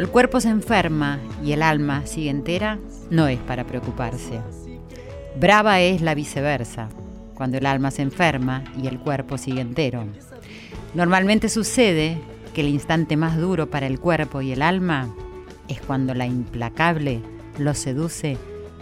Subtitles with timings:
[0.00, 2.78] Cuando el cuerpo se enferma y el alma sigue entera,
[3.10, 4.40] no es para preocuparse.
[5.38, 6.88] Brava es la viceversa,
[7.34, 10.06] cuando el alma se enferma y el cuerpo sigue entero.
[10.94, 12.18] Normalmente sucede
[12.54, 15.14] que el instante más duro para el cuerpo y el alma
[15.68, 17.20] es cuando la implacable
[17.58, 18.38] los seduce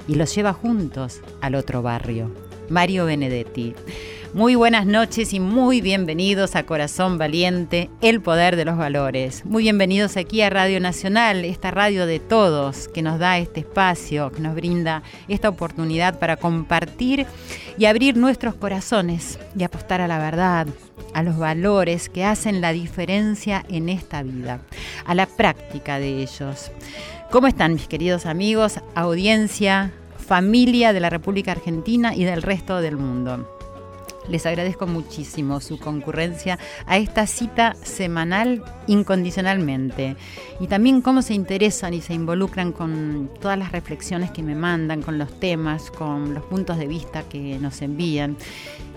[0.07, 2.31] y los lleva juntos al otro barrio.
[2.71, 3.75] Mario Benedetti.
[4.35, 9.47] Muy buenas noches y muy bienvenidos a Corazón Valiente, el poder de los valores.
[9.47, 14.31] Muy bienvenidos aquí a Radio Nacional, esta radio de todos que nos da este espacio,
[14.31, 17.25] que nos brinda esta oportunidad para compartir
[17.79, 20.67] y abrir nuestros corazones y apostar a la verdad,
[21.15, 24.61] a los valores que hacen la diferencia en esta vida,
[25.07, 26.71] a la práctica de ellos.
[27.31, 32.99] ¿Cómo están mis queridos amigos, audiencia, familia de la República Argentina y del resto del
[32.99, 33.58] mundo?
[34.29, 40.17] Les agradezco muchísimo su concurrencia a esta cita semanal incondicionalmente
[40.61, 45.03] y también cómo se interesan y se involucran con todas las reflexiones que me mandan,
[45.03, 48.37] con los temas, con los puntos de vista que nos envían.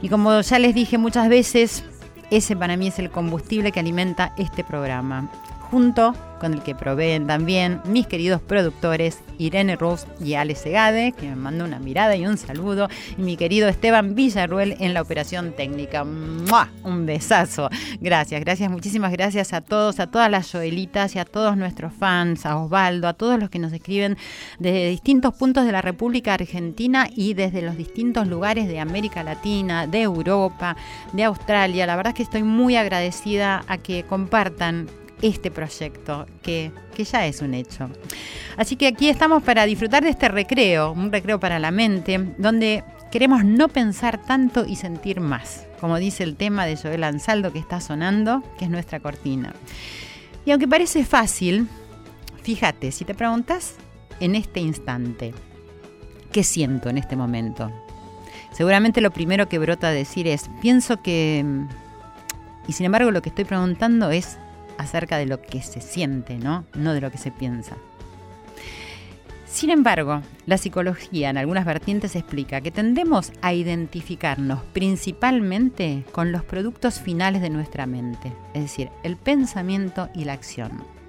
[0.01, 1.83] Y como ya les dije muchas veces,
[2.29, 5.29] ese para mí es el combustible que alimenta este programa,
[5.69, 11.27] junto con el que proveen también mis queridos productores Irene Rose y Ale Segade, que
[11.27, 15.53] me mandó una mirada y un saludo, y mi querido Esteban Villarruel en la operación
[15.55, 16.03] técnica.
[16.03, 16.69] ¡Mua!
[16.83, 17.69] Un besazo.
[17.99, 22.47] Gracias, gracias, muchísimas gracias a todos, a todas las Joelitas y a todos nuestros fans,
[22.47, 24.17] a Osvaldo, a todos los que nos escriben
[24.57, 29.85] desde distintos puntos de la República Argentina y desde los distintos lugares de América Latina,
[29.85, 30.75] de Europa,
[31.13, 31.85] de Australia.
[31.85, 34.87] La verdad es que estoy muy agradecida a que compartan
[35.21, 37.89] este proyecto, que, que, ya es un hecho.
[38.57, 42.83] Así que aquí estamos para disfrutar de este recreo, un recreo para la mente, donde
[43.11, 47.59] queremos no pensar tanto y sentir más, como dice el tema de Joel Ansaldo que
[47.59, 49.53] está sonando, que es nuestra cortina.
[50.45, 51.67] Y aunque parece fácil,
[52.41, 53.75] fíjate, si te preguntas
[54.19, 55.33] en este instante,
[56.31, 57.71] ¿qué siento en este momento?
[58.51, 61.45] Seguramente lo primero que brota a decir es, pienso que...
[62.67, 64.37] Y sin embargo lo que estoy preguntando es,
[64.81, 66.65] acerca de lo que se siente, ¿no?
[66.73, 67.77] No de lo que se piensa.
[69.45, 76.43] Sin embargo, la psicología en algunas vertientes explica que tendemos a identificarnos principalmente con los
[76.45, 81.00] productos finales de nuestra mente, es decir, el pensamiento y la acción.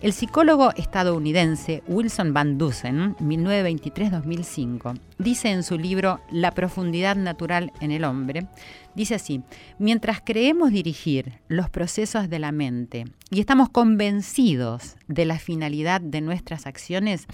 [0.00, 7.90] El psicólogo estadounidense Wilson Van Dusen, 1923-2005, dice en su libro La profundidad natural en
[7.90, 8.46] el hombre,
[8.94, 9.42] dice así,
[9.80, 16.20] mientras creemos dirigir los procesos de la mente y estamos convencidos de la finalidad de
[16.20, 17.26] nuestras acciones,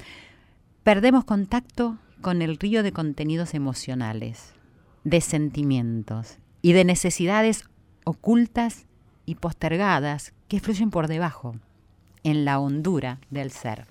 [0.85, 4.55] perdemos contacto con el río de contenidos emocionales,
[5.05, 7.65] de sentimientos y de necesidades
[8.07, 8.87] ocultas
[9.27, 11.57] y postergadas que fluyen por debajo
[12.25, 13.87] en la hondura del ser.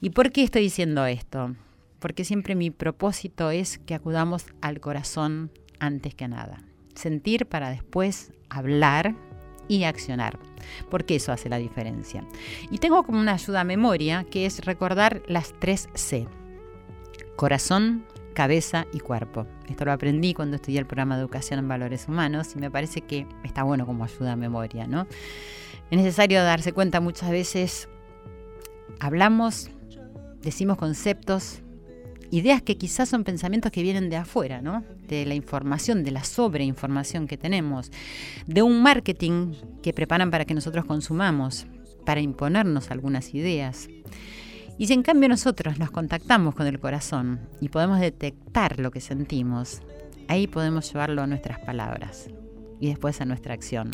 [0.00, 1.56] ¿Y por qué estoy diciendo esto?
[1.98, 5.50] Porque siempre mi propósito es que acudamos al corazón
[5.80, 6.62] antes que nada.
[6.94, 9.14] Sentir para después hablar
[9.68, 10.38] y accionar,
[10.90, 12.24] porque eso hace la diferencia.
[12.70, 16.26] Y tengo como una ayuda a memoria que es recordar las tres C.
[17.36, 18.04] Corazón,
[18.34, 19.46] cabeza y cuerpo.
[19.68, 23.02] Esto lo aprendí cuando estudié el programa de educación en valores humanos y me parece
[23.02, 25.06] que está bueno como ayuda a memoria, ¿no?
[25.90, 27.88] Es necesario darse cuenta muchas veces,
[29.00, 29.70] hablamos,
[30.40, 31.62] decimos conceptos,
[32.30, 34.84] ideas que quizás son pensamientos que vienen de afuera, ¿no?
[35.08, 37.90] De la información, de la sobreinformación que tenemos,
[38.46, 41.66] de un marketing que preparan para que nosotros consumamos,
[42.06, 43.88] para imponernos algunas ideas.
[44.78, 49.00] Y si en cambio nosotros nos contactamos con el corazón y podemos detectar lo que
[49.00, 49.82] sentimos,
[50.28, 52.30] ahí podemos llevarlo a nuestras palabras
[52.78, 53.90] y después a nuestra acción.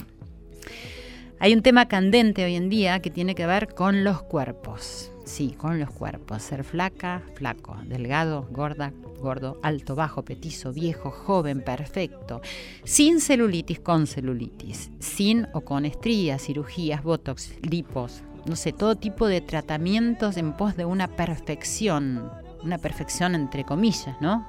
[1.38, 5.12] Hay un tema candente hoy en día que tiene que ver con los cuerpos.
[5.26, 6.42] Sí, con los cuerpos.
[6.42, 12.40] Ser flaca, flaco, delgado, gorda, gordo, alto, bajo, petizo, viejo, joven, perfecto.
[12.84, 14.90] Sin celulitis, con celulitis.
[14.98, 18.22] Sin o con estrías, cirugías, botox, lipos.
[18.46, 22.30] No sé, todo tipo de tratamientos en pos de una perfección.
[22.64, 24.48] Una perfección entre comillas, ¿no?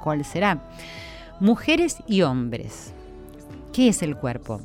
[0.00, 0.70] ¿Cuál será?
[1.40, 2.92] Mujeres y hombres.
[3.72, 4.60] ¿Qué es el cuerpo?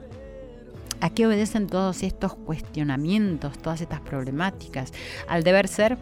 [1.00, 4.94] ¿A qué obedecen todos estos cuestionamientos, todas estas problemáticas?
[5.28, 5.98] Al deber ser,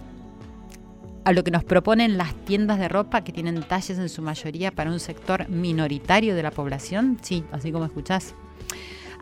[1.25, 4.71] a lo que nos proponen las tiendas de ropa que tienen talles en su mayoría
[4.71, 8.35] para un sector minoritario de la población, sí, así como escuchás.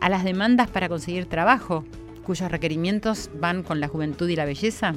[0.00, 1.84] A las demandas para conseguir trabajo,
[2.24, 4.94] cuyos requerimientos van con la juventud y la belleza.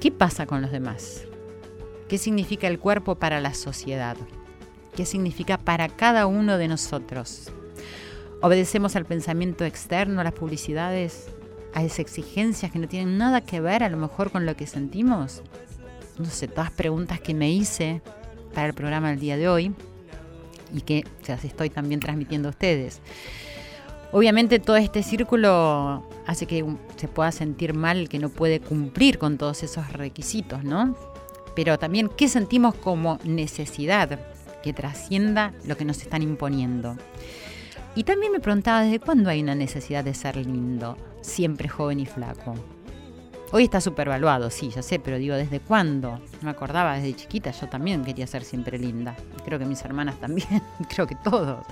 [0.00, 1.24] ¿Qué pasa con los demás?
[2.08, 4.16] ¿Qué significa el cuerpo para la sociedad?
[4.96, 7.52] ¿Qué significa para cada uno de nosotros?
[8.44, 11.28] Obedecemos al pensamiento externo, a las publicidades,
[11.72, 14.66] a esas exigencias que no tienen nada que ver a lo mejor con lo que
[14.66, 15.40] sentimos.
[16.18, 18.02] No sé, todas preguntas que me hice
[18.52, 19.74] para el programa del día de hoy
[20.74, 23.00] y que las estoy también transmitiendo a ustedes.
[24.12, 29.38] Obviamente todo este círculo hace que se pueda sentir mal que no puede cumplir con
[29.38, 30.94] todos esos requisitos, ¿no?
[31.56, 34.20] Pero también, ¿qué sentimos como necesidad
[34.62, 36.98] que trascienda lo que nos están imponiendo?
[37.96, 42.06] Y también me preguntaba desde cuándo hay una necesidad de ser lindo, siempre joven y
[42.06, 42.54] flaco.
[43.52, 46.20] Hoy está supervaluado, sí, ya sé, pero digo, ¿desde cuándo?
[46.42, 49.14] Me acordaba desde chiquita, yo también quería ser siempre linda.
[49.44, 51.64] Creo que mis hermanas también, creo que todos.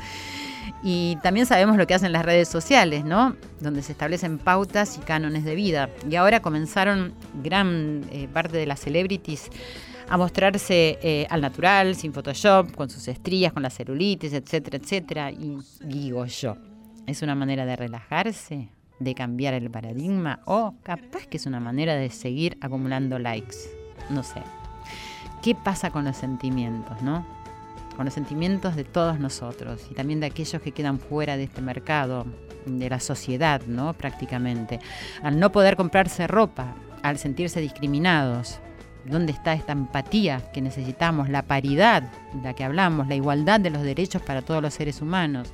[0.84, 3.34] Y también sabemos lo que hacen las redes sociales, ¿no?
[3.58, 5.90] Donde se establecen pautas y cánones de vida.
[6.08, 9.50] Y ahora comenzaron gran eh, parte de las celebrities
[10.12, 15.30] a mostrarse eh, al natural, sin Photoshop, con sus estrías, con la celulitis, etcétera, etcétera.
[15.30, 15.56] Y
[15.86, 16.58] digo yo,
[17.06, 18.68] ¿es una manera de relajarse,
[18.98, 20.40] de cambiar el paradigma?
[20.44, 23.56] O capaz que es una manera de seguir acumulando likes.
[24.10, 24.42] No sé.
[25.40, 27.26] ¿Qué pasa con los sentimientos, no?
[27.96, 31.62] Con los sentimientos de todos nosotros y también de aquellos que quedan fuera de este
[31.62, 32.26] mercado,
[32.66, 33.94] de la sociedad, ¿no?
[33.94, 34.78] Prácticamente.
[35.22, 38.60] Al no poder comprarse ropa, al sentirse discriminados,
[39.04, 42.02] ¿Dónde está esta empatía que necesitamos, la paridad
[42.32, 45.52] de la que hablamos, la igualdad de los derechos para todos los seres humanos?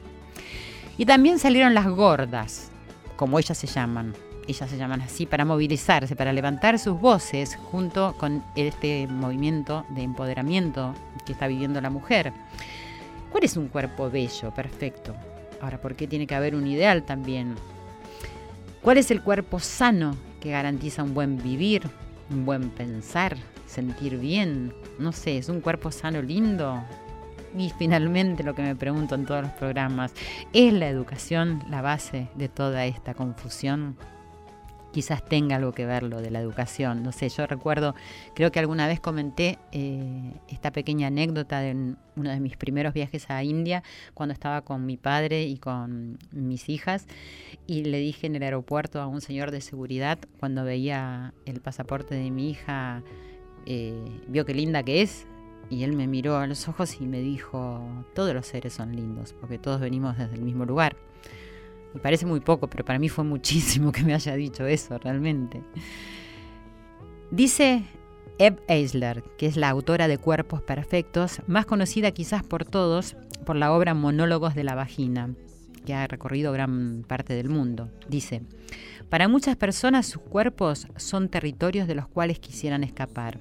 [0.98, 2.70] Y también salieron las gordas,
[3.16, 4.14] como ellas se llaman.
[4.46, 10.02] Ellas se llaman así para movilizarse, para levantar sus voces junto con este movimiento de
[10.02, 12.32] empoderamiento que está viviendo la mujer.
[13.30, 15.14] ¿Cuál es un cuerpo bello, perfecto?
[15.60, 17.56] Ahora, ¿por qué tiene que haber un ideal también?
[18.82, 21.82] ¿Cuál es el cuerpo sano que garantiza un buen vivir,
[22.30, 23.36] un buen pensar,
[23.66, 26.82] sentir bien, no sé, es un cuerpo sano lindo.
[27.56, 30.12] Y finalmente lo que me pregunto en todos los programas,
[30.52, 33.96] ¿es la educación la base de toda esta confusión?
[34.92, 37.02] Quizás tenga algo que ver lo de la educación.
[37.02, 37.94] No sé, yo recuerdo,
[38.34, 43.30] creo que alguna vez comenté eh, esta pequeña anécdota de uno de mis primeros viajes
[43.30, 43.82] a India,
[44.14, 47.06] cuando estaba con mi padre y con mis hijas,
[47.66, 52.14] y le dije en el aeropuerto a un señor de seguridad, cuando veía el pasaporte
[52.14, 53.02] de mi hija,
[53.66, 53.94] eh,
[54.28, 55.26] vio qué linda que es,
[55.70, 57.84] y él me miró a los ojos y me dijo,
[58.14, 60.96] todos los seres son lindos, porque todos venimos desde el mismo lugar.
[61.94, 65.62] Me parece muy poco, pero para mí fue muchísimo que me haya dicho eso realmente.
[67.30, 67.84] Dice
[68.38, 73.56] Eb Eisler, que es la autora de Cuerpos Perfectos, más conocida quizás por todos por
[73.56, 75.34] la obra Monólogos de la Vagina,
[75.84, 77.90] que ha recorrido gran parte del mundo.
[78.08, 78.42] Dice,
[79.08, 83.38] para muchas personas sus cuerpos son territorios de los cuales quisieran escapar.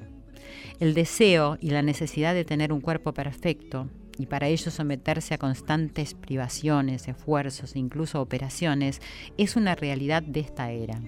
[0.80, 5.38] El deseo y la necesidad de tener un cuerpo perfecto y para ello someterse a
[5.38, 9.02] constantes privaciones, esfuerzos e incluso operaciones
[9.38, 11.02] es una realidad de esta era.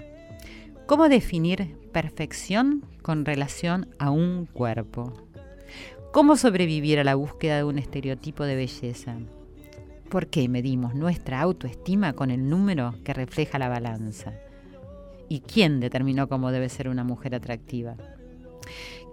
[0.86, 5.14] ¿Cómo definir perfección con relación a un cuerpo?
[6.12, 9.18] ¿Cómo sobrevivir a la búsqueda de un estereotipo de belleza?
[10.10, 14.34] ¿Por qué medimos nuestra autoestima con el número que refleja la balanza?
[15.28, 17.96] ¿Y quién determinó cómo debe ser una mujer atractiva?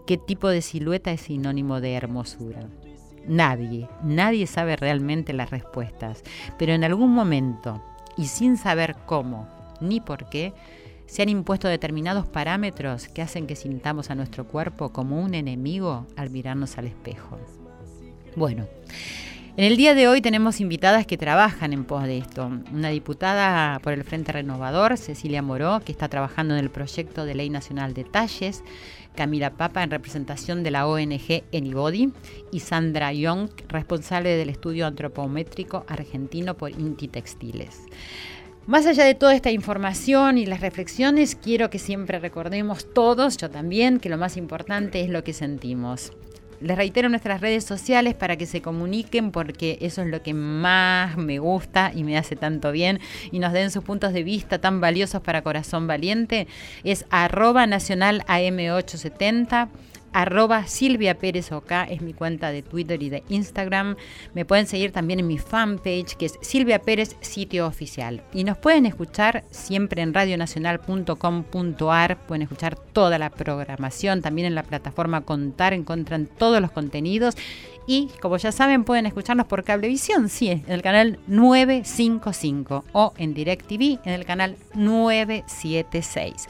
[0.06, 2.66] ¿Qué tipo de silueta es sinónimo de hermosura?
[3.28, 6.22] Nadie, nadie sabe realmente las respuestas,
[6.58, 7.82] pero en algún momento,
[8.16, 9.48] y sin saber cómo
[9.80, 10.52] ni por qué,
[11.06, 16.06] se han impuesto determinados parámetros que hacen que sintamos a nuestro cuerpo como un enemigo
[16.16, 17.38] al mirarnos al espejo.
[18.34, 18.66] Bueno,
[19.56, 22.50] en el día de hoy tenemos invitadas que trabajan en pos de esto.
[22.72, 27.34] Una diputada por el Frente Renovador, Cecilia Moró, que está trabajando en el proyecto de
[27.34, 28.62] Ley Nacional de Talles,
[29.16, 32.12] Camila Papa en representación de la ONG Anybody
[32.52, 37.82] y Sandra Young, responsable del estudio antropométrico argentino por Inti Textiles.
[38.66, 43.50] Más allá de toda esta información y las reflexiones, quiero que siempre recordemos todos, yo
[43.50, 46.12] también, que lo más importante es lo que sentimos.
[46.60, 51.16] Les reitero nuestras redes sociales para que se comuniquen porque eso es lo que más
[51.16, 54.80] me gusta y me hace tanto bien y nos den sus puntos de vista tan
[54.80, 56.46] valiosos para Corazón Valiente.
[56.82, 59.68] Es arroba nacional AM870
[60.12, 63.96] arroba Silvia Pérez Oca, es mi cuenta de Twitter y de Instagram.
[64.34, 68.22] Me pueden seguir también en mi fanpage, que es Silvia Pérez Sitio Oficial.
[68.32, 74.62] Y nos pueden escuchar siempre en radionacional.com.ar, pueden escuchar toda la programación, también en la
[74.62, 77.34] plataforma Contar encuentran todos los contenidos.
[77.86, 83.34] Y como ya saben, pueden escucharnos por Cablevisión, sí, en el canal 955 o en
[83.34, 86.48] DirecTV en el canal 976.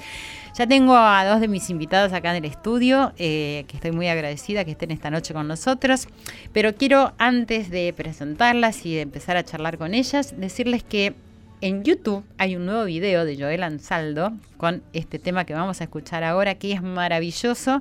[0.56, 4.08] Ya tengo a dos de mis invitados acá en el estudio, eh, que estoy muy
[4.08, 6.08] agradecida que estén esta noche con nosotros,
[6.54, 11.14] pero quiero antes de presentarlas y de empezar a charlar con ellas, decirles que
[11.60, 15.84] en YouTube hay un nuevo video de Joel Ansaldo con este tema que vamos a
[15.84, 17.80] escuchar ahora, que es maravilloso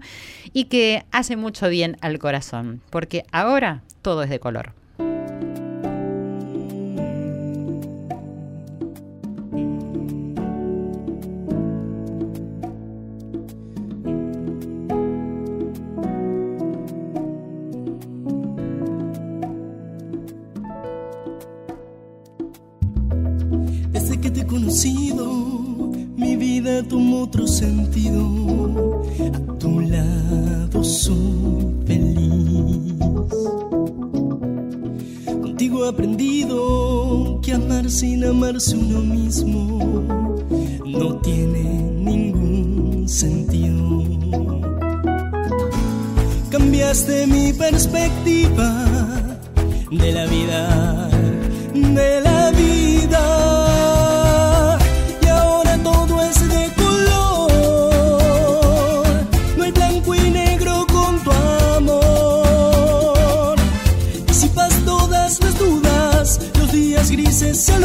[0.53, 4.73] y que hace mucho bien al corazón, porque ahora todo es de color.
[24.83, 29.03] Mi vida tomó otro sentido.
[29.33, 32.93] A tu lado soy feliz.
[35.25, 40.03] Contigo he aprendido que amar sin amarse uno mismo
[40.85, 44.03] no tiene ningún sentido.
[46.49, 48.85] Cambiaste mi perspectiva
[49.89, 51.09] de la vida,
[51.73, 53.54] de la vida
[67.55, 67.84] se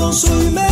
[0.00, 0.69] tu lado soy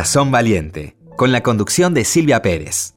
[0.00, 2.94] Corazón Valiente, con la conducción de Silvia Pérez.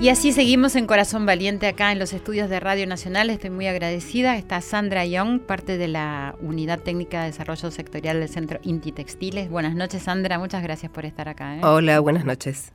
[0.00, 3.30] Y así seguimos en Corazón Valiente acá en los estudios de Radio Nacional.
[3.30, 4.36] Estoy muy agradecida.
[4.36, 9.50] Está Sandra Young, parte de la Unidad Técnica de Desarrollo Sectorial del Centro Inti Textiles.
[9.50, 10.38] Buenas noches, Sandra.
[10.38, 11.56] Muchas gracias por estar acá.
[11.56, 11.60] ¿eh?
[11.64, 12.72] Hola, buenas noches.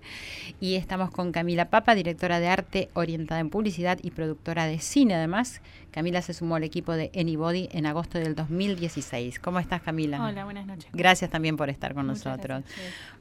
[0.59, 5.15] Y estamos con Camila Papa, directora de arte orientada en publicidad y productora de cine
[5.15, 5.61] además.
[5.91, 9.39] Camila se sumó al equipo de Anybody en agosto del 2016.
[9.39, 10.21] ¿Cómo estás, Camila?
[10.25, 10.89] Hola, buenas noches.
[10.91, 12.65] Gracias también por estar con nosotros.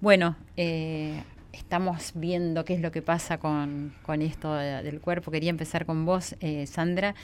[0.00, 5.30] Bueno, eh, estamos viendo qué es lo que pasa con, esto del cuerpo.
[5.30, 7.14] Quería empezar con vos, eh, Sandra,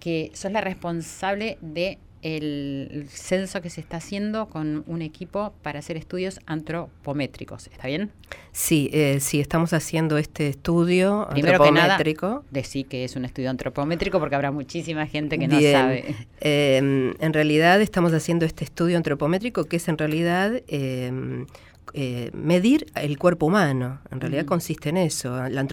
[0.00, 5.78] que sos la responsable de el censo que se está haciendo con un equipo para
[5.78, 7.68] hacer estudios antropométricos.
[7.68, 8.10] ¿Está bien?
[8.52, 12.44] Sí, eh, sí, estamos haciendo este estudio Primero antropométrico.
[12.52, 16.16] Que nada, que es un estudio antropométrico porque habrá muchísima gente que no sabe.
[16.40, 21.46] Em, en realidad estamos haciendo este estudio antropométrico que es en realidad em,
[21.94, 24.00] eh, medir el cuerpo humano.
[24.10, 25.48] En realidad consiste en eso.
[25.48, 25.66] La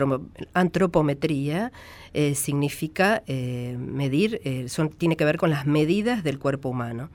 [0.53, 1.71] antropometría
[2.13, 7.09] eh, significa eh, medir, son, tiene que ver con las medidas del cuerpo humano.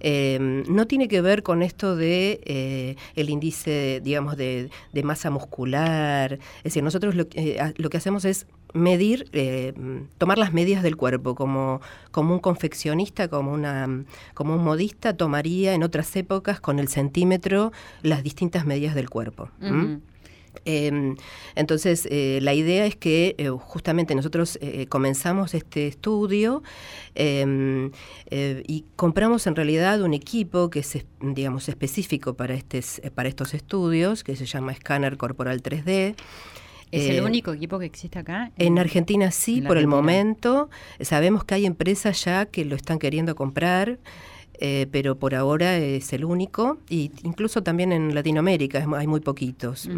[0.00, 4.70] no tiene que ver con esto de el índice, digamos, de,
[5.02, 6.38] masa muscular.
[6.58, 7.26] Es decir, nosotros lo,
[7.76, 9.72] lo que hacemos es medir, eh,
[10.18, 15.74] tomar las medidas del cuerpo, como, como un confeccionista, como, una, como un modista tomaría
[15.74, 19.50] en otras épocas con el centímetro las distintas medidas del cuerpo.
[20.64, 21.16] Em,
[21.54, 26.62] entonces, eh, la idea es que eh, justamente nosotros comenzamos este estudio
[27.14, 27.90] em,
[28.30, 34.24] y compramos en realidad un equipo que es, digamos, específico para, este, para estos estudios,
[34.24, 36.16] que se llama Scanner Corporal 3D.
[36.90, 38.50] ¿Es el eh, único equipo que existe acá?
[38.56, 40.70] En, Argentina sí, por el momento.
[41.00, 43.98] Sabemos que hay empresas ya que lo están queriendo comprar.
[44.60, 49.88] Eh, pero por ahora es el único, y incluso también en Latinoamérica hay muy poquitos.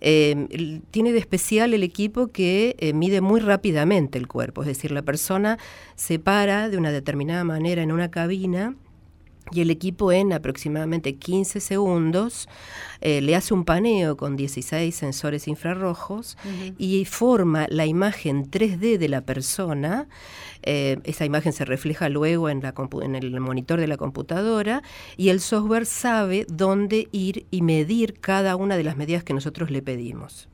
[0.00, 5.02] Eh, tiene de especial el equipo que mide muy rápidamente el cuerpo, es decir, la
[5.02, 5.58] persona
[5.96, 8.76] se para de una determinada manera en una cabina
[9.52, 12.48] y el equipo en aproximadamente 15 segundos
[13.00, 16.36] eh, le hace un paneo con 16 sensores infrarrojos
[16.78, 20.08] y forma la imagen 3D de la persona.
[20.62, 24.82] Eh, esa imagen se refleja luego en, la en el monitor de la computadora
[25.16, 29.70] y el software sabe dónde ir y medir cada una de las medidas que nosotros
[29.70, 30.48] le pedimos.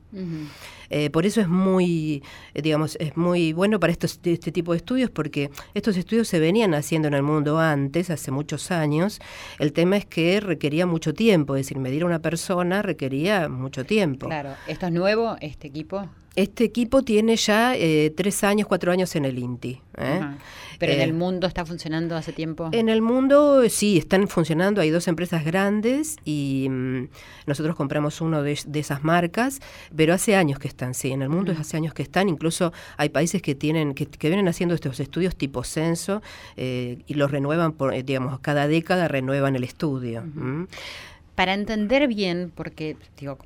[0.89, 2.21] Eh, por eso es muy,
[2.53, 6.39] eh, digamos, es muy bueno para estos, este tipo de estudios, porque estos estudios se
[6.39, 9.19] venían haciendo en el mundo antes, hace muchos años.
[9.59, 13.85] El tema es que requería mucho tiempo, es decir, medir a una persona requería mucho
[13.85, 14.27] tiempo.
[14.27, 16.09] Claro, ¿esto es nuevo, este equipo?
[16.35, 19.81] Este equipo tiene ya eh, tres años, cuatro años en el INTI.
[19.97, 20.21] ¿eh?
[20.81, 22.69] ¿Pero en el mundo está funcionando hace tiempo?
[22.71, 24.81] En el mundo sí, están funcionando.
[24.81, 27.07] Hay dos empresas grandes y mm,
[27.45, 29.59] nosotros compramos uno de, esas marcas,
[29.95, 31.11] pero hace años que están, sí.
[31.11, 32.29] En el mundo es hace años que están.
[32.29, 36.23] Incluso hay países que tienen que, vienen haciendo estos estudios tipo censo
[36.57, 40.23] eh, y los renuevan, por, digamos, cada década renuevan el estudio.
[41.35, 43.37] Para entender bien, porque digo,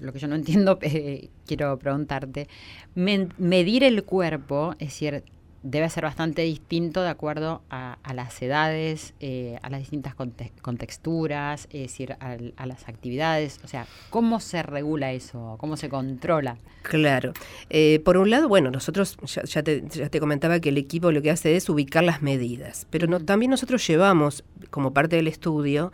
[0.00, 2.48] lo que yo no entiendo, eh, quiero preguntarte,
[2.96, 5.22] medir el cuerpo, es decir,
[5.62, 11.82] debe ser bastante distinto de acuerdo a, las edades, eh, a las distintas contexturas, es
[11.82, 13.60] decir, a, las actividades.
[13.64, 15.56] O sea, ¿cómo se regula eso?
[15.58, 16.56] ¿Cómo se controla?
[16.82, 17.32] Claro.
[17.68, 21.20] Eh, por un lado, bueno, nosotros ya, te, ya, te, comentaba que el equipo lo
[21.20, 25.92] que hace es ubicar las medidas, pero no, también nosotros llevamos, como parte del estudio,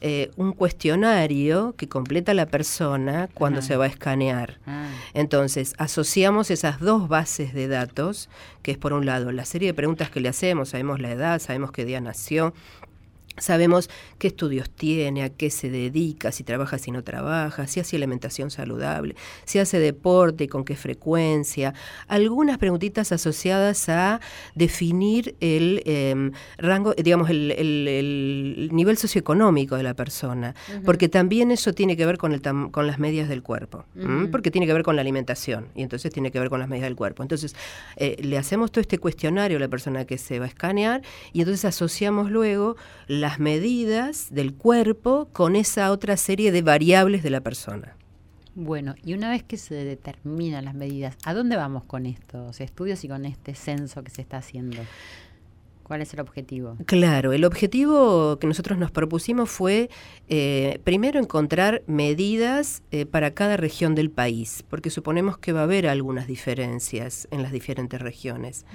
[0.00, 4.58] eh, un cuestionario que completa la persona cuando se va a escanear.
[4.66, 4.88] Ah.
[5.12, 8.28] Entonces, asociamos esas dos bases de datos,
[8.62, 11.40] que es por un lado la serie de preguntas que le hacemos, sabemos la edad,
[11.40, 12.54] sabemos qué día nació,
[13.38, 17.96] Sabemos qué estudios tiene, a qué se dedica, si trabaja, si no trabaja, si hace
[17.96, 21.74] alimentación saludable, si hace deporte y con qué frecuencia.
[22.06, 24.20] Algunas preguntitas asociadas a
[24.54, 31.96] definir el em, rango, digamos, el, nivel socioeconómico de la persona, porque también eso tiene
[31.96, 33.84] que ver con, el con las medias del cuerpo,
[34.30, 36.88] porque tiene que ver con la alimentación y entonces tiene que ver con las medidas
[36.88, 37.22] del cuerpo.
[37.22, 37.54] Entonces,
[37.96, 41.40] eh, le hacemos todo este cuestionario a la persona que se va a escanear y
[41.40, 47.28] entonces asociamos luego la las medidas del cuerpo con esa otra serie de variables de
[47.28, 47.94] la persona.
[48.54, 53.04] Bueno, y una vez que se determinan las medidas, ¿a dónde vamos con estos estudios
[53.04, 54.78] y con este censo que se está haciendo?
[55.88, 56.76] ¿Cuál es el objetivo?
[56.84, 59.88] Claro, el objetivo que nosotros nos propusimos fue
[60.28, 65.62] eh, primero encontrar medidas eh, para cada región del país, porque suponemos que va a
[65.62, 68.66] haber algunas diferencias en las diferentes regiones.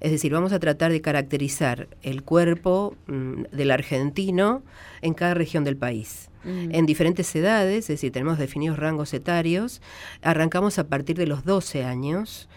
[0.00, 4.62] Es decir, vamos a tratar de caracterizar el cuerpo mm, del argentino
[5.02, 6.30] en cada región del país.
[6.46, 9.82] En diferentes edades, es decir, tenemos definidos rangos etarios,
[10.22, 12.48] arrancamos a partir de los 12 años.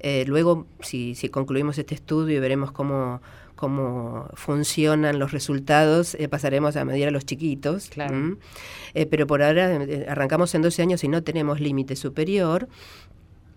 [0.00, 3.22] Eh, luego, si, si concluimos este estudio y veremos cómo
[3.56, 7.88] cómo funcionan los resultados, eh, pasaremos a medir a los chiquitos.
[7.88, 8.36] Claro.
[8.94, 12.68] Eh, pero por ahora eh, arrancamos en 12 años y no tenemos límite superior.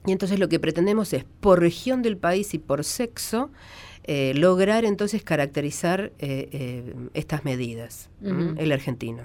[0.06, 3.52] Y entonces lo que pretendemos es, por región del país y por sexo,
[4.12, 9.22] eh, lograr entonces caracterizar eh, eh, estas medidas, el argentino.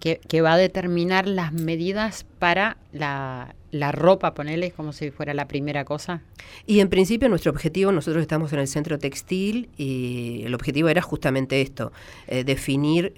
[0.00, 3.54] Que, va a determinar las medidas para la,
[3.92, 6.22] ropa, ponele, como si fuera la primera cosa.
[6.66, 11.02] Y en principio nuestro objetivo, nosotros estamos en el centro textil y el objetivo era
[11.02, 11.92] justamente esto,
[12.28, 13.12] definir,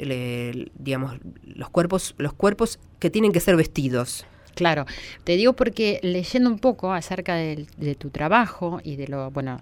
[0.79, 4.27] digamos, los cuerpos, los cuerpos que tienen que ser vestidos.
[4.55, 4.87] Claro,
[5.25, 7.67] te digo porque leyendo un poco acerca de,
[7.99, 9.61] tu trabajo y de lo, bueno,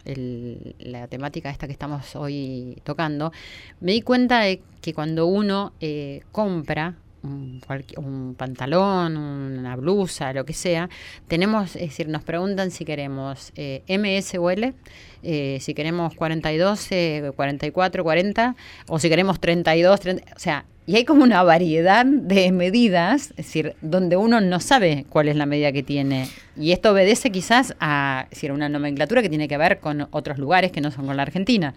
[0.78, 3.32] la temática esta que estamos hoy tocando,
[3.80, 10.52] me di cuenta de que cuando uno eh, compra un, pantalón, una blusa, lo que
[10.52, 10.88] sea,
[11.28, 14.74] tenemos, es decir, nos preguntan si queremos eh, MS o L,
[15.22, 16.88] eh, si queremos 42,
[17.36, 18.56] 44, 40,
[18.88, 23.36] o si queremos 32, 30, o sea, y hay como una variedad de medidas, es
[23.36, 26.28] decir, donde uno no sabe cuál es la medida que tiene.
[26.56, 30.80] Y esto obedece quizás a una nomenclatura que tiene que ver con otros lugares que
[30.80, 31.72] no son con la Argentina.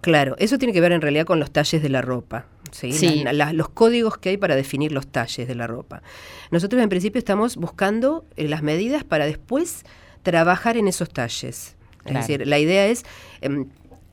[0.00, 2.46] Claro, eso tiene que ver en realidad con los talles de la ropa.
[2.70, 3.24] ¿sí?
[3.52, 6.02] los códigos que hay para definir los talles de la ropa.
[6.50, 9.84] Nosotros en principio estamos buscando eh, las medidas para después
[10.22, 11.76] trabajar en esos talles.
[12.04, 13.04] Es decir, la idea es
[13.42, 13.66] em,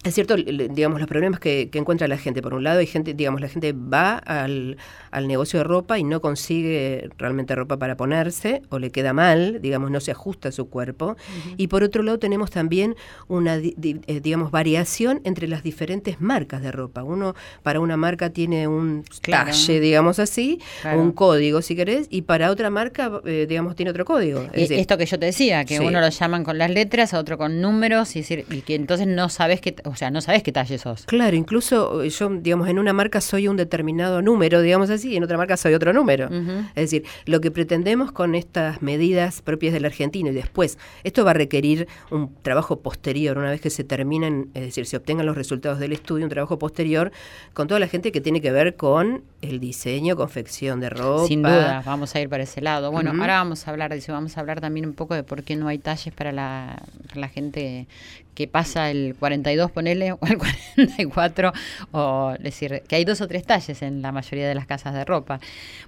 [0.05, 2.41] es cierto, digamos, los problemas que, encuentra la gente.
[2.41, 4.77] Por un lado, hay gente, digamos, la gente va al,
[5.25, 9.89] negocio de ropa y no consigue realmente ropa para ponerse o le queda mal, digamos,
[9.89, 11.15] no se ajusta a su cuerpo.
[11.57, 12.95] Y por otro lado, tenemos también
[13.27, 17.03] una, eh, digamos, variación entre las diferentes marcas de ropa.
[17.03, 20.59] Uno, para una marca tiene un talle, digamos así,
[20.95, 24.45] un código, si querés, y para otra marca, eh, digamos, tiene otro código.
[24.53, 27.59] esto que yo te decía, que uno lo llaman con las letras, a otro con
[27.59, 30.77] números, y, decir, y que entonces no sabes qué o sea, no sabes qué talle
[30.77, 31.05] sos.
[31.05, 35.15] Claro, incluso eh, yo, digamos, en una marca soy un determinado número, digamos así, y
[35.15, 36.29] en otra marca soy otro número.
[36.75, 41.31] Es decir, lo que pretendemos con estas medidas propias del argentino y después, esto va
[41.31, 45.37] a requerir un trabajo posterior, una vez que se terminen, es decir, se obtengan los
[45.37, 47.13] resultados del estudio, un trabajo posterior
[47.53, 51.27] con toda la gente que tiene que ver con el diseño, confección de ropa.
[51.27, 52.91] Sin duda, vamos a ir para ese lado.
[52.91, 55.43] Bueno, ahora vamos a hablar de eso, vamos a hablar también un poco de por
[55.43, 57.87] qué no hay talles para la, para la gente
[58.35, 61.53] que pasa el 42, ponele, o el 44,
[61.91, 65.05] o decir, que hay dos o tres talles en la mayoría de las casas de
[65.05, 65.39] ropa.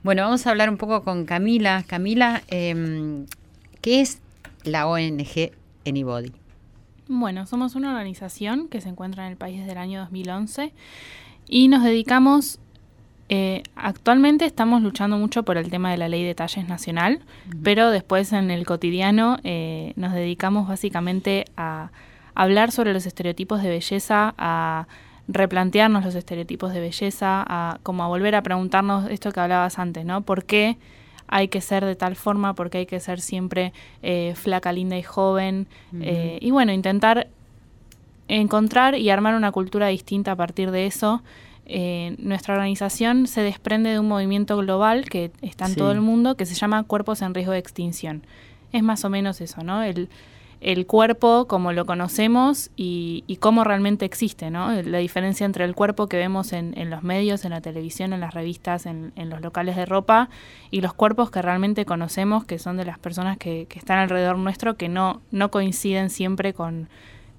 [0.04, 1.84] Bueno, vamos a hablar un poco con Camila.
[1.88, 3.26] Camila, eh,
[3.82, 4.20] ¿qué es
[4.64, 5.52] la ONG
[5.86, 6.32] Anybody?
[7.08, 10.74] Bueno, somos una organización que se encuentra en el país desde el año 2011
[11.48, 12.60] y nos dedicamos
[13.30, 17.20] eh, actualmente estamos luchando mucho por el tema de la ley de talles nacional,
[17.64, 21.92] pero después en el cotidiano eh, nos dedicamos básicamente a
[22.38, 24.88] hablar sobre los estereotipos de belleza, a
[25.28, 30.06] replantearnos los estereotipos de belleza, a como a volver a preguntarnos esto que hablabas antes,
[30.06, 30.22] ¿no?
[30.22, 30.78] ¿Por qué
[31.28, 32.54] hay que ser de tal forma?
[32.54, 33.74] ¿Por qué hay que ser siempre
[34.04, 35.66] eh, flaca, linda y joven?
[36.00, 37.28] Eh, y bueno, intentar
[38.28, 41.24] encontrar y armar una cultura distinta a partir de eso.
[41.66, 46.38] Eh, nuestra organización se desprende de un movimiento global que está en todo el mundo
[46.38, 48.22] que se llama Cuerpos en Riesgo de Extinción.
[48.72, 49.82] Es más o menos eso, ¿no?
[49.82, 50.08] El,
[50.62, 54.72] el cuerpo como lo conocemos y, y, cómo realmente existe, ¿no?
[54.82, 58.22] La diferencia entre el cuerpo que vemos en, en los medios, en la televisión, en
[58.22, 60.30] las revistas, en, en, los locales de ropa
[60.72, 64.38] y los cuerpos que realmente conocemos, que son de las personas que, que están alrededor
[64.38, 66.90] nuestro, que no, no coinciden siempre con,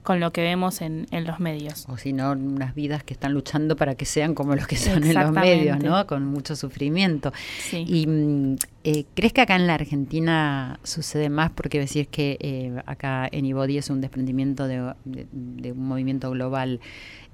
[0.09, 1.85] con lo que vemos en, en los medios.
[1.87, 5.05] O si no, unas vidas que están luchando para que sean como los que son
[5.05, 6.07] en los medios, ¿no?
[6.07, 7.31] Con mucho sufrimiento.
[7.59, 7.85] Sí.
[7.87, 11.51] Y mm, eh, ¿crees que acá en la Argentina sucede más?
[11.51, 16.81] Porque decís que eh, acá en Ibody es un desprendimiento de, un movimiento global.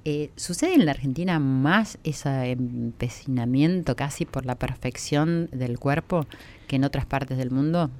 [0.05, 6.27] Eh, ¿Sucede en la Argentina más ese empecinamiento casi por la perfección del cuerpo
[6.67, 7.93] que en otras partes del mundo?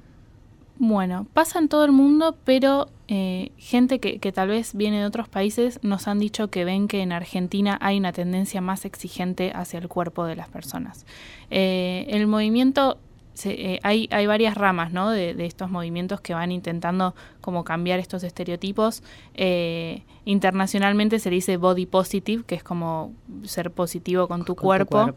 [0.77, 5.05] Bueno, pasa en todo el mundo, pero eh, gente que, que, tal vez viene de
[5.05, 9.51] otros países nos han dicho que ven que en Argentina hay una tendencia más exigente
[9.55, 11.05] hacia el cuerpo de las personas.
[11.49, 12.97] Eh, el movimiento
[13.43, 15.09] eh, hay, hay varias ramas ¿no?
[15.09, 19.03] de, estos movimientos que van intentando como cambiar estos estereotipos.
[19.33, 25.13] Eh, internacionalmente se dice body positive, que es como ser positivo con tu cuerpo.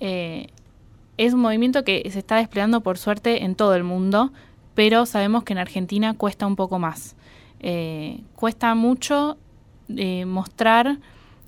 [0.00, 0.48] Eh,
[1.16, 4.32] es un movimiento que se está desplegando por suerte en todo el mundo,
[4.76, 7.16] pero sabemos que en Argentina cuesta un poco más.
[8.36, 9.36] cuesta mucho
[10.26, 10.98] mostrar...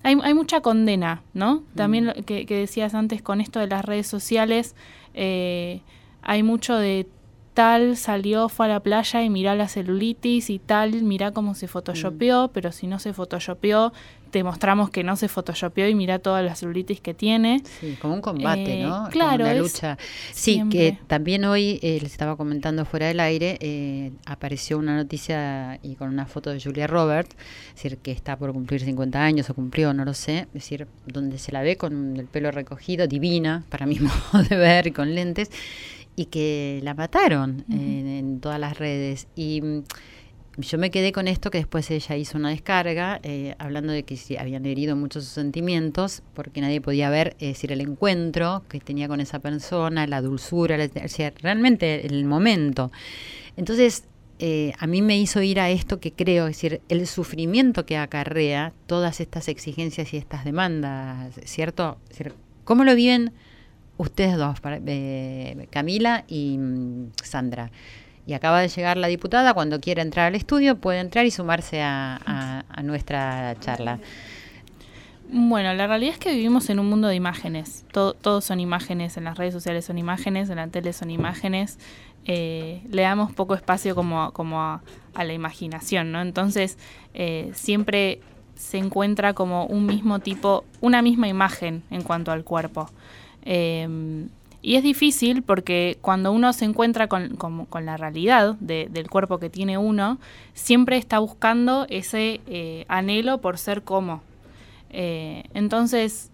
[0.05, 1.65] Hay, hay, mucha condena, ¿no?
[1.75, 2.23] También mm.
[2.23, 4.77] que, que, decías antes con esto de las redes sociales,
[5.13, 5.83] eh,
[6.23, 7.09] hay mucho de
[7.55, 11.67] tal salió, fue a la playa y mirá la celulitis y tal, mirá cómo se
[11.67, 12.51] photoshopeó, mm.
[12.53, 13.93] pero si no se photoshopeó,
[14.31, 17.63] te mostramos que no se photoshopeó y mirá toda la celulitis que tiene.
[17.81, 19.09] Sí, como un combate, eh, ¿no?
[19.11, 19.45] Claro.
[19.45, 19.99] Como una lucha.
[20.33, 25.79] Sí, que también hoy, eh, les estaba comentando fuera del aire, eh, apareció una noticia
[25.83, 27.37] y con una foto de Julia Roberts,
[27.69, 30.87] es decir, que está por cumplir 50 años o cumplió, no lo sé, es decir,
[31.07, 33.99] donde se la ve con el pelo recogido, divina, para mi
[34.33, 35.51] modo de ver, y con lentes
[36.19, 39.29] y que la mataron en, todas las redes.
[39.37, 39.85] Y mm,
[40.59, 44.19] yo me quedé con esto que después ella hizo una descarga eh, hablando de que
[44.39, 49.21] habían herido muchos sus sentimientos porque nadie podía ver, decir, el encuentro que tenía con
[49.21, 50.77] esa persona, la dulzura,
[51.41, 52.91] realmente el momento.
[53.57, 54.05] Entonces,
[54.41, 57.97] eh, a mí me hizo ir a esto que creo, es decir, el sufrimiento que
[57.97, 61.99] acarrea todas estas exigencias y estas demandas, ¿cierto?
[62.65, 63.33] ¿Cómo lo viven
[63.99, 67.71] ustedes dos, eh, Camila y mm, Sandra.
[68.29, 71.81] Y acaba de llegar la diputada, cuando quiera entrar al estudio puede entrar y sumarse
[71.81, 74.01] a, nuestra charla.
[75.31, 77.87] Bueno, la realidad es que vivimos en un mundo de imágenes.
[77.91, 81.79] todos son imágenes, en las redes sociales son imágenes, en la tele son imágenes.
[82.27, 84.21] Eh, le damos poco espacio como,
[84.61, 84.83] a,
[85.17, 86.21] la imaginación, ¿no?
[86.21, 86.77] Entonces,
[87.15, 88.21] eh, siempre
[88.57, 92.91] se encuentra como un mismo tipo, una misma imagen en cuanto al cuerpo.
[93.47, 94.29] Em,
[94.61, 97.39] y es difícil porque cuando uno se encuentra con,
[97.83, 100.19] la realidad del cuerpo que tiene uno,
[100.53, 104.21] siempre está buscando ese eh, anhelo por ser como.
[104.91, 106.31] Eh, entonces,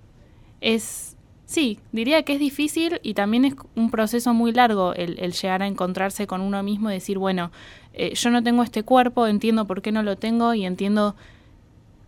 [0.62, 5.62] es, sí, diría que es difícil y también es un proceso muy largo el, llegar
[5.62, 7.50] a encontrarse con uno mismo y decir, bueno,
[7.92, 11.14] eh, yo no tengo este cuerpo, entiendo por qué no lo tengo y entiendo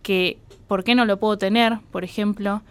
[0.01, 2.61] que por qué no lo puedo tener, por ejemplo.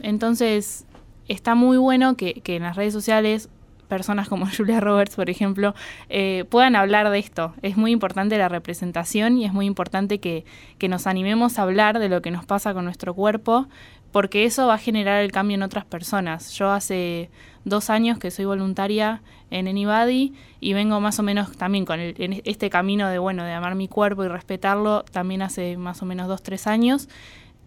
[0.00, 0.86] entonces,
[1.28, 3.48] está muy bueno que, en las redes sociales
[3.88, 5.74] personas como Julia Roberts, por ejemplo,
[6.08, 7.54] eh, puedan hablar de esto.
[7.62, 10.44] Es muy importante la representación y es muy importante que,
[10.88, 13.66] nos animemos a hablar de lo que nos pasa con nuestro cuerpo,
[14.12, 16.52] porque eso va a generar el cambio en otras personas.
[16.52, 17.28] Yo hace
[17.64, 22.40] dos años que soy voluntaria en Anybody y vengo más o menos también con en
[22.44, 26.28] este camino de, bueno, de amar mi cuerpo y respetarlo, también hace más o menos
[26.28, 27.08] dos, tres años.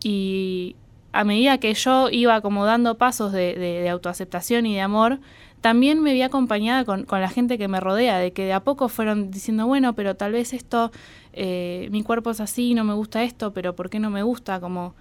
[0.01, 0.75] Y
[1.11, 5.19] a medida que yo iba como dando pasos de, autoaceptación y de amor,
[5.61, 8.89] también me vi acompañada con, la gente que me rodea, de que de a poco
[8.89, 10.91] fueron diciendo, bueno, pero tal vez esto,
[11.33, 14.59] eh, mi cuerpo es así, no me gusta esto, pero ¿por qué no me gusta?
[14.59, 14.93] Como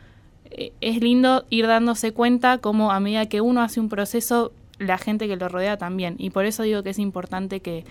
[0.50, 4.98] eh, es lindo ir dándose cuenta como a medida que uno hace un proceso, la
[4.98, 6.14] gente que lo rodea también.
[6.18, 7.84] Y por eso digo que es importante que,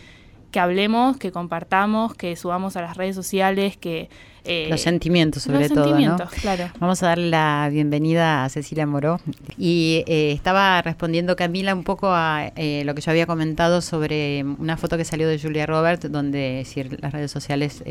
[0.51, 4.09] que hablemos, que compartamos, que subamos a las redes sociales, que...
[4.43, 6.69] Eh, los sentimientos sobre todo, sentimientos, claro.
[6.79, 9.19] Vamos a darle la bienvenida a Cecilia Moró.
[9.57, 14.45] Y eh, estaba respondiendo Camila un poco a eh, lo que yo había comentado sobre
[14.45, 16.65] una foto que salió de Julia Roberts, donde
[17.01, 17.83] las redes sociales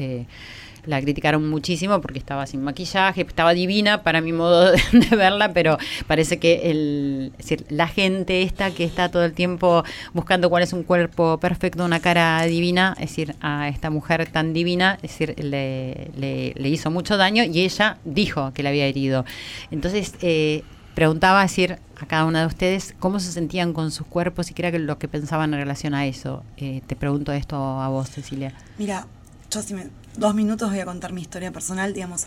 [0.87, 4.81] la criticaron muchísimo porque estaba sin maquillaje, estaba divina para mi modo de,
[5.17, 7.33] verla, pero parece que el,
[7.69, 12.01] la gente esta que está todo el tiempo buscando cuál es un cuerpo perfecto, una
[12.01, 17.17] cara divina, es decir, a esta mujer tan divina, es decir, le, le, hizo mucho
[17.17, 19.25] daño y ella dijo que la había herido.
[19.71, 20.63] Entonces, eh,
[20.97, 24.67] preguntaba decir a cada una de ustedes cómo se sentían con sus cuerpos y qué
[24.67, 26.43] era lo que pensaban en relación a eso.
[26.57, 28.55] Eh, te pregunto esto a vos, Cecilia.
[28.79, 29.07] Mira,
[29.51, 32.27] yo si me dos minutos voy a contar mi historia personal, digamos,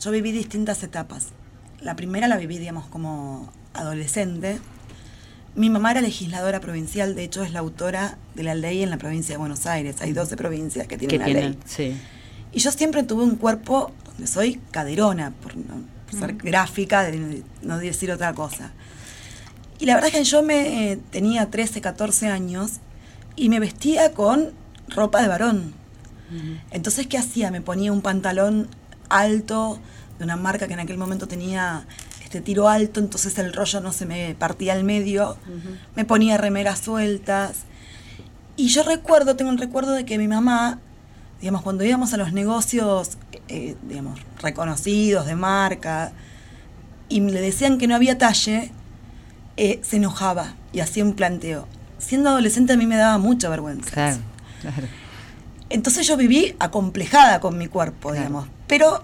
[0.00, 1.28] yo viví distintas etapas.
[1.80, 4.58] La primera la viví, digamos, como adolescente.
[5.54, 8.98] Mi mamá era legisladora provincial, de hecho es la autora de la ley en la
[8.98, 9.96] provincia de Buenos Aires.
[10.00, 11.58] Hay 12 provincias que tienen la ley.
[11.64, 11.96] Sí.
[12.52, 15.54] Y yo siempre tuve un cuerpo donde soy caderona, por,
[16.18, 18.72] ser gráfica, de no decir otra cosa.
[19.78, 22.72] Y la verdad es que yo me eh, tenía 13, 14 años
[23.34, 24.52] y me vestía con
[24.88, 25.74] ropa de varón.
[26.70, 27.50] Entonces, ¿qué hacía?
[27.50, 28.68] Me ponía un pantalón
[29.08, 29.78] alto
[30.18, 31.86] de una marca que en aquel momento tenía
[32.24, 35.36] este tiro alto, entonces el rollo no se me partía al medio,
[35.94, 37.58] me ponía remeras sueltas.
[38.56, 40.80] Y yo recuerdo, tengo un recuerdo de que mi mamá,
[41.40, 46.12] digamos, cuando íbamos a los negocios, eh, digamos, reconocidos de marca,
[47.08, 48.72] y le decían que no había talle,
[49.56, 51.68] eh, se enojaba y hacía un planteo.
[51.98, 53.90] siendo adolescente a mí me daba mucha vergüenza.
[53.90, 54.18] Claro,
[54.60, 54.86] claro.
[55.70, 58.16] Entonces yo viví acomplejada con mi cuerpo, Claro.
[58.26, 58.48] digamos.
[58.66, 59.02] Pero,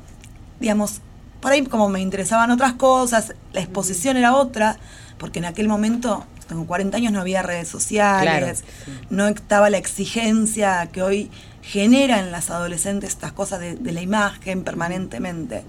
[0.60, 1.00] digamos,
[1.40, 4.76] por ahí como me interesaban otras cosas, la exposición era otra,
[5.18, 9.06] porque en aquel momento, tengo 40 años, no había redes sociales, Claro, sí.
[9.10, 11.30] no estaba la exigencia que hoy
[11.62, 15.64] genera en las adolescentes estas cosas de, de la imagen permanentemente.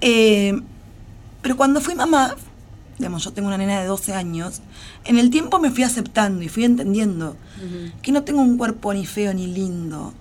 [0.00, 0.60] Eh,
[1.42, 2.34] pero cuando fui mamá,
[2.98, 4.60] digamos, yo tengo una nena de 12 años,
[5.04, 7.36] en el tiempo me fui aceptando y fui entendiendo
[8.02, 10.12] que no tengo un cuerpo ni feo ni lindo.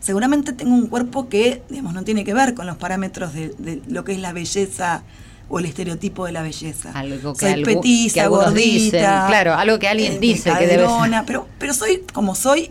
[0.00, 3.82] Seguramente tengo un cuerpo que, digamos, no tiene que ver con los parámetros de, de
[3.88, 5.02] lo que es la belleza
[5.48, 6.90] o el estereotipo de la belleza.
[6.94, 10.66] Algo que soy algu- petiza, que gordita, dicen, claro, algo que alguien eh, dice que
[10.66, 11.24] debe ser.
[11.26, 12.68] pero, pero soy como soy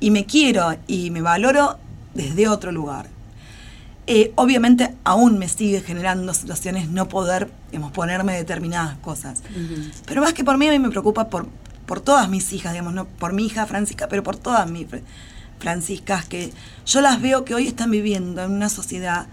[0.00, 1.78] y me quiero y me valoro
[2.14, 3.08] desde otro lugar.
[4.08, 9.42] Eh, obviamente aún me sigue generando situaciones no poder digamos, ponerme determinadas cosas.
[10.06, 11.48] Pero más que por mí, a mí me preocupa por,
[11.86, 15.02] por todas mis hijas, digamos, no por mi hija Francisca, pero por todas mis fr-
[15.58, 16.52] franciscas, que
[16.86, 19.26] yo las veo que hoy están viviendo en una sociedad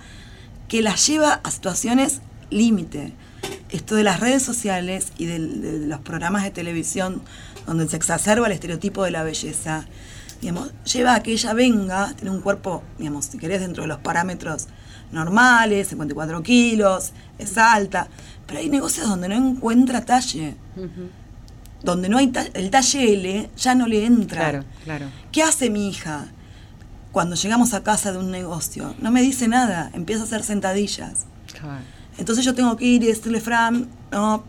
[0.67, 3.13] que las lleva a situaciones límite.
[3.69, 7.21] Esto de las redes sociales y del- de, los programas de televisión
[7.67, 9.85] donde se exacerba el estereotipo de la belleza,
[10.43, 13.99] digamos, lleva a que ella venga, tiene un cuerpo, digamos, si querés, dentro de los
[13.99, 14.67] parámetros
[15.11, 18.07] normales, 54 kilos, es alta,
[18.45, 20.55] pero hay negocios donde no encuentra talle,
[21.81, 24.39] donde no hay ta- el talle L ya no le entra.
[24.49, 25.05] Claro, claro.
[25.31, 26.27] ¿Qué hace mi hija?
[27.11, 31.25] Cuando llegamos a casa de un negocio, no me dice nada, empieza a hacer sentadillas.
[31.59, 31.81] Claro.
[32.17, 34.43] Entonces yo tengo que ir y decirle, Fran, no,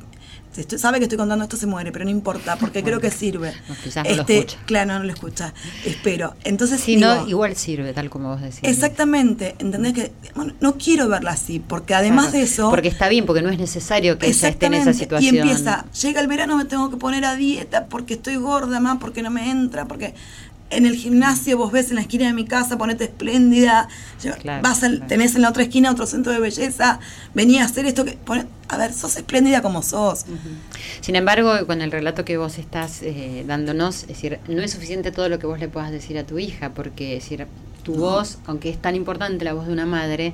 [0.62, 3.48] estoy- sabe que estoy contando esto, se muere, pero no importa, porque creo que sirve.
[3.50, 4.58] Este, no, quizás no lo escucha.
[4.66, 6.34] Claro, no, no lo escucha, espero.
[6.44, 8.60] Entonces, Si no, igual sirve, tal como vos decís.
[8.62, 9.92] Exactamente, ¿entendés?
[9.94, 12.70] Que bueno, no quiero verla así, porque además Claro, de eso...
[12.70, 15.34] Porque está bien, porque no es necesario que ella esté en esa situación.
[15.34, 18.98] Y empieza, llega el verano, me tengo que poner a dieta porque estoy gorda más,
[18.98, 20.14] porque no me entra, porque
[20.76, 23.88] en el gimnasio vos ves en la esquina de mi casa, ponete espléndida,
[24.42, 25.06] Claro, vas al- claro.
[25.08, 27.00] tenés en la otra esquina otro centro de belleza,
[27.34, 28.18] venía a hacer esto que
[28.68, 30.24] a ver, sos espléndida como sos.
[31.00, 35.12] Sin embargo, con el relato que vos estás eh, dándonos, es decir, no es suficiente
[35.12, 37.46] todo lo que vos le puedas decir a tu hija, porque es decir,
[37.82, 40.32] tu voz, aunque es tan importante la voz de una madre,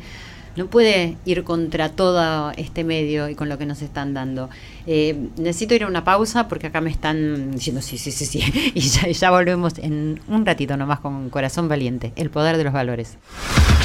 [0.60, 4.50] no puede ir contra todo este medio y con lo que nos están dando.
[4.86, 8.72] Eh, necesito ir a una pausa porque acá me están diciendo sí, sí, sí, sí,
[8.74, 13.16] y ya, volvemos en un ratito nomás con Corazón Valiente, el poder de los valores.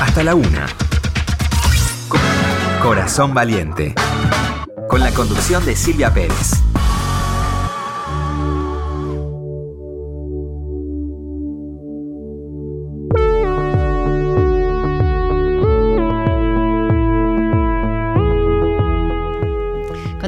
[0.02, 0.66] Hasta la una.
[2.10, 2.18] Co-
[2.84, 3.96] Corazón Valiente.
[4.90, 6.52] Con la conducción de Silvia Pérez.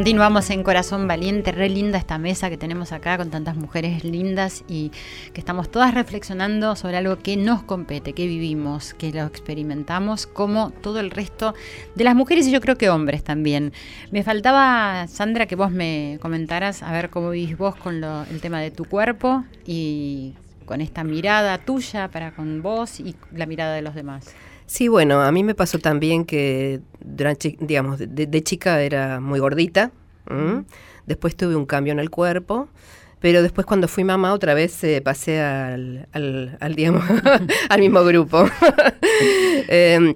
[0.07, 4.63] Continuamos en Corazón Valiente, re linda esta mesa que tenemos acá con tantas mujeres lindas
[4.69, 4.93] y
[5.33, 10.69] que estamos todas reflexionando sobre algo que nos compete, que vivimos, que lo experimentamos, como
[10.69, 11.53] todo el resto
[11.95, 13.73] de las mujeres y yo creo que hombres también.
[14.09, 18.39] Me faltaba, Sandra, que vos me comentaras a ver cómo vivís vos con lo- el
[18.39, 23.73] tema de tu cuerpo y con esta mirada tuya para con vos y la mirada
[23.73, 24.33] de los demás.
[24.67, 29.39] Sí, bueno, a mí me pasó también que, durante, digamos, de, de chica era muy
[29.39, 29.91] gordita.
[30.29, 30.65] ¿m?
[31.05, 32.67] Después tuve un cambio en el cuerpo.
[33.19, 37.03] Pero después cuando fui mamá otra vez eh, pasé al, al, al, digamos,
[37.69, 38.45] al mismo grupo.
[39.69, 40.15] Eh,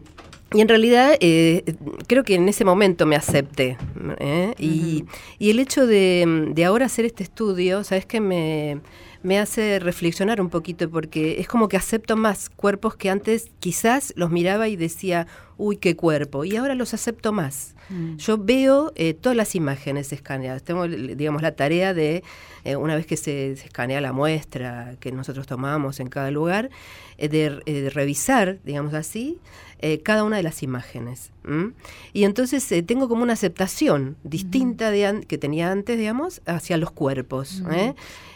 [0.53, 1.63] y en realidad eh,
[2.07, 3.77] creo que en ese momento me acepté.
[4.19, 4.53] ¿eh?
[4.59, 5.05] y,
[5.39, 8.21] y el hecho de, de ahora hacer este estudio, ¿sabes qué?
[8.21, 8.79] Me,
[9.23, 14.13] me hace reflexionar un poquito porque es como que acepto más cuerpos que antes quizás
[14.15, 15.27] los miraba y decía,
[15.61, 17.75] uy, qué cuerpo, y ahora los acepto más.
[18.17, 20.63] Yo veo eh, todas las imágenes escaneadas.
[20.63, 22.23] Tengo, digamos, la tarea de,
[22.63, 26.69] eh, una vez que se, se escanea la muestra que nosotros tomamos en cada lugar,
[27.17, 29.39] eh, de, eh, de revisar, digamos así,
[29.79, 31.31] eh, cada una de las imágenes.
[31.43, 31.73] ¿m?
[32.13, 36.77] Y entonces eh, tengo como una aceptación distinta de an- que tenía antes, digamos, hacia
[36.77, 37.61] los cuerpos.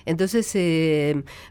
[0.08, 0.46] Entonces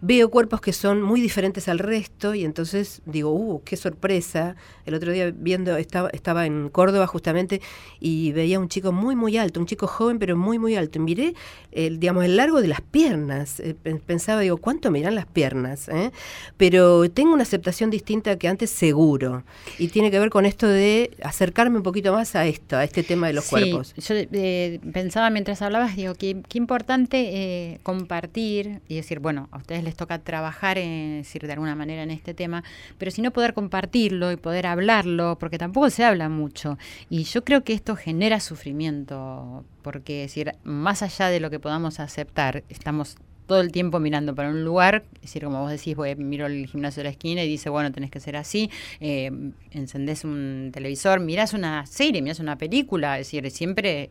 [0.01, 4.55] veo cuerpos que son muy diferentes al resto y entonces digo, uh, qué sorpresa.
[4.86, 7.60] El otro día viendo, estaba, estaba en Córdoba justamente
[8.00, 10.98] y veía un chico muy, muy alto, un chico joven pero muy, muy alto.
[10.98, 11.34] Y miré,
[11.72, 13.60] el, digamos, el largo de las piernas.
[13.60, 15.88] Eh, pen- pensaba, digo, ¿cuánto miran las piernas?
[15.88, 16.10] eh?
[16.56, 19.42] Pero tengo una aceptación distinta que antes seguro.
[19.78, 23.02] Y tiene que ver con esto de acercarme un poquito más a esto, a este
[23.02, 23.94] tema de los Sí, cuerpos.
[23.96, 29.56] Yo eh, pensaba mientras hablabas, digo, qué, qué importante eh, compartir y decir, bueno, a
[29.58, 32.62] ustedes les toca trabajar, eh, decir, de alguna manera en este tema,
[32.98, 36.78] pero si no poder compartirlo y poder hablarlo, porque tampoco se habla mucho.
[37.11, 42.00] Y yo creo que esto genera sufrimiento, porque decir, más allá de lo que podamos
[42.00, 46.14] aceptar, estamos todo el tiempo mirando para un lugar, es decir, como vos decís, voy,
[46.16, 49.30] miro el gimnasio de la esquina y dice, bueno, tenés que ser así, eh,
[49.70, 54.11] encendés un televisor, mirás una serie, mirás una película, es decir, siempre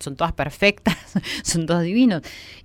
[0.00, 0.96] son todas perfectas,
[1.42, 2.22] son todos divinos.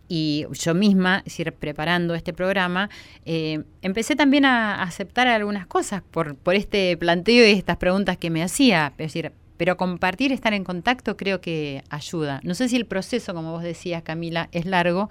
[0.10, 2.90] Y yo misma, es decir, preparando este programa,
[3.26, 8.30] eh, empecé también a aceptar algunas cosas por, por este planteo y estas preguntas que
[8.30, 12.40] me hacía, es decir, pero compartir, estar en contacto creo que ayuda.
[12.44, 15.10] No sé si el proceso, como vos decías, Camila, es largo,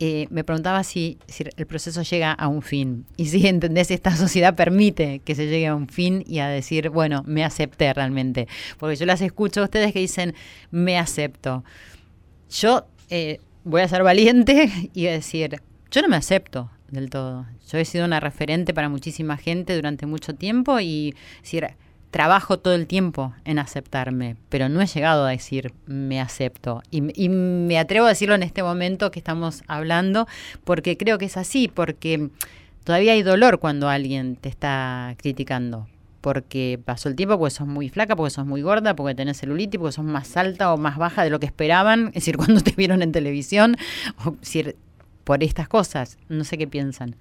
[0.00, 1.18] eh, me preguntaba si,
[1.56, 5.68] el proceso llega a un fin y si entendés esta sociedad permite que se llegue
[5.68, 8.48] a un fin y a decir, bueno, me acepté realmente.
[8.78, 10.34] Porque yo las escucho a ustedes que dicen,
[10.70, 11.64] me acepto.
[12.50, 15.60] Yo eh, voy a ser valiente y decir,
[15.90, 17.46] yo no me acepto del todo.
[17.68, 21.68] Yo he sido una referente para muchísima gente durante mucho tiempo y decir,
[22.10, 26.82] trabajo todo el tiempo en aceptarme, pero no he llegado a decir me acepto.
[26.90, 30.28] Y, me atrevo a decirlo en este momento que estamos hablando,
[30.62, 32.28] porque creo que es así, porque
[32.84, 35.88] todavía hay dolor cuando alguien te está criticando.
[36.24, 39.78] Porque pasó el tiempo, porque sos muy flaca, porque sos muy gorda, porque tenés celulitis,
[39.78, 42.70] porque sos más alta o más baja de lo que esperaban, es decir, cuando te
[42.70, 43.76] vieron en televisión,
[44.24, 44.74] o decir,
[45.24, 46.16] por estas cosas.
[46.30, 47.14] No sé qué piensan.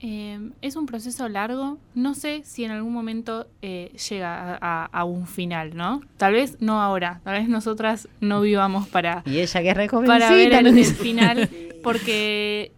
[0.00, 5.26] Em, es un proceso largo, no sé si en algún momento eh, llega a, un
[5.26, 6.02] final, ¿no?
[6.18, 10.30] Tal vez no ahora, tal vez nosotras no vivamos para, y ella que es para
[10.30, 11.48] ver el, final,
[11.82, 12.72] porque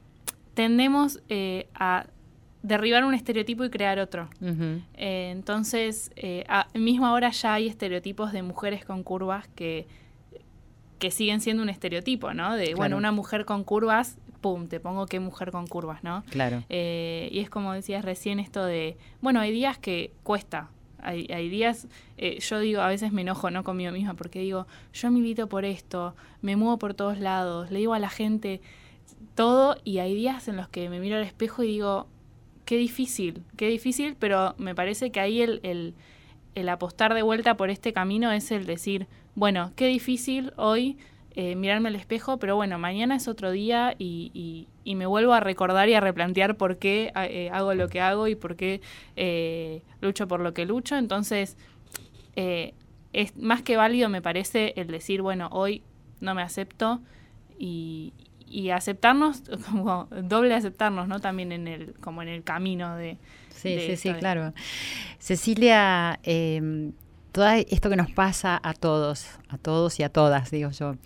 [0.54, 2.06] tendemos eh, a
[2.62, 4.28] derribar un estereotipo y crear otro.
[4.40, 6.10] Eh, entonces,
[6.74, 9.86] mismo ahora ya hay estereotipos de mujeres con curvas que
[10.98, 12.56] que siguen siendo un estereotipo, ¿no?
[12.56, 16.24] De, bueno, una mujer con curvas pum, te pongo qué mujer con curvas, ¿no?
[16.30, 16.64] Claro.
[16.68, 20.70] Eh, y es como decías recién esto de, bueno, hay días que cuesta.
[21.00, 21.86] Hay, días,
[22.16, 23.62] eh, yo digo, a veces me enojo, ¿no?
[23.62, 27.94] Conmigo misma, porque digo, yo milito por esto, me muevo por todos lados, le digo
[27.94, 28.60] a la gente
[29.36, 32.08] todo, y hay días en los que me miro al espejo y digo,
[32.68, 35.94] qué difícil, qué difícil, pero me parece que ahí el,
[36.54, 40.98] el, apostar de vuelta por este camino es el decir, bueno, qué difícil hoy
[41.34, 45.88] eh, mirarme al espejo, pero bueno, mañana es otro día y, me vuelvo a recordar
[45.88, 48.82] y a replantear por qué eh, hago lo que hago y por qué
[49.16, 50.96] eh, lucho por lo que lucho.
[50.96, 51.56] Entonces,
[52.36, 55.80] es más que válido, me parece, el decir, bueno, hoy
[56.20, 57.00] no me acepto
[57.58, 58.12] y,
[58.72, 61.20] aceptarnos, como doble aceptarnos, ¿no?
[61.20, 63.18] También en el, como en el camino de...
[63.50, 64.52] Sí, sí, sí, claro.
[65.18, 66.92] Cecilia, em,
[67.32, 70.96] todo esto que nos pasa a todos, a todos y a todas, digo yo,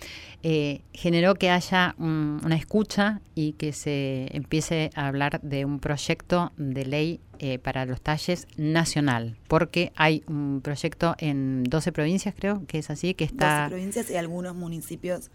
[0.43, 6.53] eh, generó que haya una escucha y que se empiece a hablar de un proyecto
[6.57, 12.65] de ley eh, para los talles nacional, porque hay un proyecto en 12 provincias, creo
[12.67, 13.65] que es así, que está...
[13.65, 15.31] 12 provincias y algunos municipios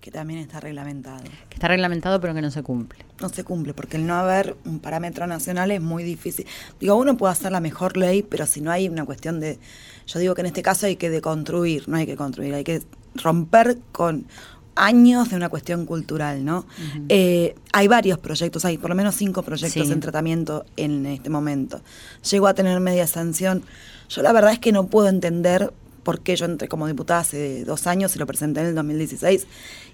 [0.00, 1.22] que también está reglamentado.
[1.48, 3.04] Que está reglamentado pero que no se cumple.
[3.20, 6.46] No se cumple, porque el no haber un parámetro nacional es muy difícil.
[6.78, 9.58] Digo, uno puede hacer la mejor ley, pero si no hay una cuestión de...
[10.06, 12.82] Yo digo que en este caso hay que deconstruir, no hay que construir, hay que
[13.14, 14.26] romper con
[14.74, 16.66] años de una cuestión cultural, ¿no?
[17.08, 21.82] Eh, hay varios proyectos, hay por lo menos cinco proyectos en tratamiento en este momento.
[22.30, 23.62] Llegó a tener media sanción.
[24.08, 25.72] Yo la verdad es que no puedo entender
[26.02, 29.46] porque yo entré como diputada hace dos años y lo presenté en el 2016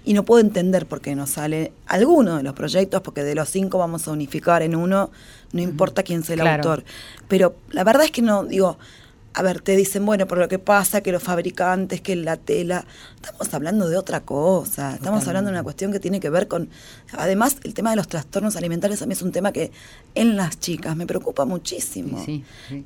[0.05, 3.49] y no puedo entender por qué no sale alguno de los proyectos, porque de los
[3.49, 5.11] cinco vamos a unificar en uno,
[5.51, 6.83] no importa quién sea el autor.
[7.27, 8.77] Pero la verdad es que no, digo,
[9.37, 12.85] a ver, te dicen, bueno, por lo que pasa, que los fabricantes, que la tela,
[13.21, 16.69] estamos hablando de otra cosa, estamos hablando de una cuestión que tiene que ver con,
[17.11, 19.71] además, el tema de los trastornos alimentarios a mí es un tema que
[20.15, 22.25] en las chicas me preocupa muchísimo,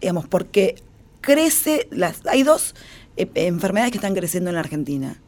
[0.01, 0.76] digamos, porque
[1.22, 2.76] crece, las, hay dos
[3.18, 5.20] eh, enfermedades que están creciendo en la Argentina.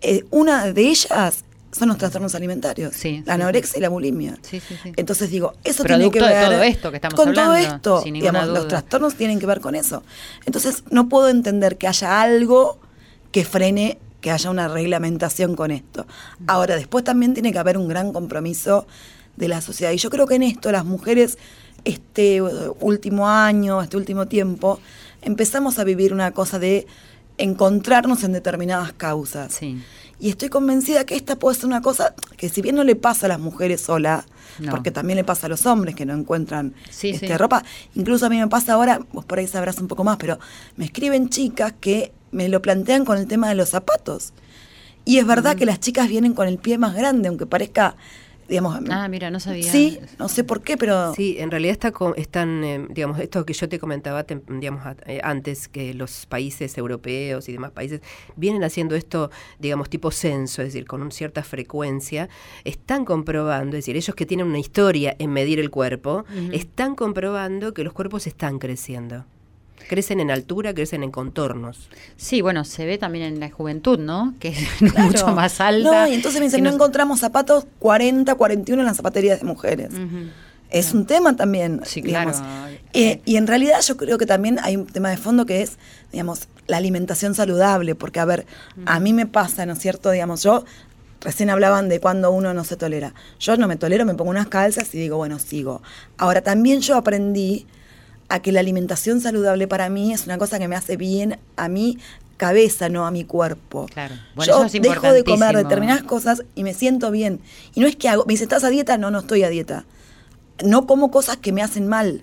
[0.00, 4.38] Eh, una de ellas son los trastornos alimentarios, la anorexia y la bulimia.
[4.96, 8.04] Entonces digo, eso tiene que ver todo esto que estamos con todo esto.
[8.04, 10.02] los trastornos tienen que ver con eso.
[10.46, 12.78] Entonces no puedo entender que haya algo
[13.30, 16.06] que frene que haya una reglamentación con esto.
[16.46, 18.86] Ahora, después también tiene que haber un gran compromiso
[19.36, 19.92] de la sociedad.
[19.92, 21.38] Y yo creo que en esto las mujeres,
[21.84, 22.42] este
[22.80, 24.78] último año, este último tiempo,
[25.22, 26.86] empezamos a vivir una cosa de
[27.38, 29.60] encontrarnos en determinadas causas.
[29.62, 33.26] Y estoy convencida que esta puede ser una cosa que si bien no le pasa
[33.26, 34.26] a las mujeres sola,
[34.70, 37.64] porque también le pasa a los hombres que no encuentran este, ropa,
[37.94, 40.38] incluso a mí me pasa ahora, vos por ahí sabrás un poco más, pero
[40.76, 44.34] me escriben chicas que me lo plantean con el tema de los zapatos.
[45.06, 47.96] Y es verdad que las chicas vienen con el pie más grande, aunque parezca
[48.50, 48.78] digamos.
[48.90, 49.70] Ah, mira, no sabía.
[49.72, 51.14] Sí, no sé por qué, pero.
[51.14, 54.96] Sí, en realidad está co- están, eh, digamos, esto que yo te comentaba digamos, a-
[55.06, 58.02] eh, antes, que los países europeos y demás países
[58.36, 62.28] vienen haciendo esto, digamos, tipo censo, es decir, con una cierta frecuencia,
[62.64, 67.72] están comprobando, es decir, ellos que tienen una historia en medir el cuerpo, están comprobando
[67.72, 69.24] que los cuerpos están creciendo.
[69.88, 71.88] Crecen en altura, crecen en contornos.
[72.16, 74.34] Sí, bueno, se ve también en la juventud, ¿no?
[74.38, 75.02] Que es Claro.
[75.02, 75.90] mucho más alta.
[75.90, 79.46] No, y entonces me dicen, no nos- encontramos zapatos 40, 41 en las zapaterías de
[79.46, 79.90] mujeres.
[80.70, 82.36] Es un tema también, Sí, digamos.
[82.36, 82.76] claro.
[82.92, 85.78] Eh, y en realidad yo creo que también hay un tema de fondo que es,
[86.12, 88.46] digamos, la alimentación saludable, porque a ver,
[88.86, 90.10] a mí me pasa, ¿no es cierto?
[90.12, 90.64] Digamos, yo
[91.22, 93.14] recién hablaban de cuando uno no se tolera.
[93.40, 95.82] Yo no me tolero, me pongo unas calzas y digo, bueno, sigo.
[96.18, 97.66] Ahora también yo aprendí
[98.30, 101.68] a que la alimentación saludable para mí es una cosa que me hace bien a
[101.68, 101.98] mi
[102.36, 103.86] cabeza, no a mi cuerpo.
[103.92, 104.14] Claro.
[104.34, 107.40] Bueno, yo eso es dejo de comer determinadas cosas y me siento bien.
[107.74, 108.96] Y no es que hago, me dice, ¿estás a dieta?
[108.96, 109.84] No, no estoy a dieta.
[110.64, 112.22] No como cosas que me hacen mal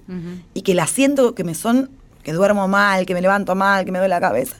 [0.53, 1.91] y que las siento que me son,
[2.23, 4.55] que duermo mal, que me levanto mal, que me duele la cabeza.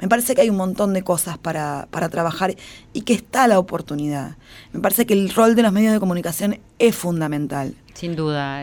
[0.00, 2.54] Me parece que hay un montón de cosas para, para trabajar
[2.92, 4.36] y que está la oportunidad.
[4.72, 7.74] Me parece que el rol de los medios de comunicación es fundamental.
[7.94, 8.62] Sin duda,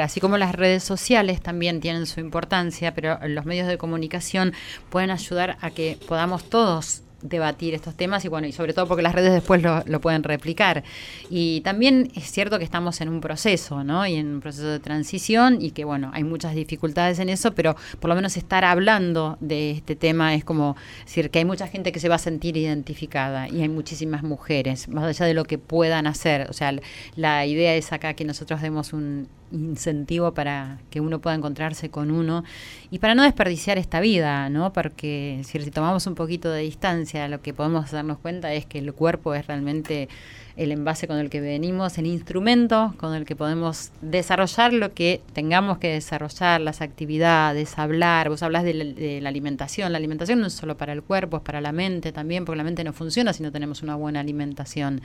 [0.00, 4.54] así como las redes sociales también tienen su importancia, pero los medios de comunicación
[4.88, 9.02] pueden ayudar a que podamos todos debatir estos temas y bueno, y sobre todo porque
[9.02, 10.82] las redes después lo, pueden replicar.
[11.30, 14.06] Y también es cierto que estamos en un proceso, ¿no?
[14.06, 17.76] Y en un proceso de transición y que bueno, hay muchas dificultades en eso, pero
[18.00, 21.92] por lo menos estar hablando de este tema es como decir que hay mucha gente
[21.92, 25.58] que se va a sentir identificada y hay muchísimas mujeres, más allá de lo que
[25.58, 26.48] puedan hacer.
[26.50, 26.74] O sea,
[27.16, 32.10] la idea es acá que nosotros demos un incentivo para que uno pueda encontrarse con
[32.10, 32.42] uno
[32.90, 34.72] y para no desperdiciar esta vida, ¿no?
[34.72, 38.78] Porque decir, si tomamos un poquito de distancia, lo que podemos darnos cuenta es que
[38.78, 40.08] el cuerpo es realmente
[40.56, 45.22] el envase con el que venimos, el instrumento con el que podemos desarrollar lo que
[45.32, 48.28] tengamos que desarrollar, las actividades, hablar.
[48.28, 49.92] Vos hablas de la, de la alimentación.
[49.92, 52.64] La alimentación no es solo para el cuerpo, es para la mente también, porque la
[52.64, 55.00] mente no funciona si no tenemos una buena alimentación.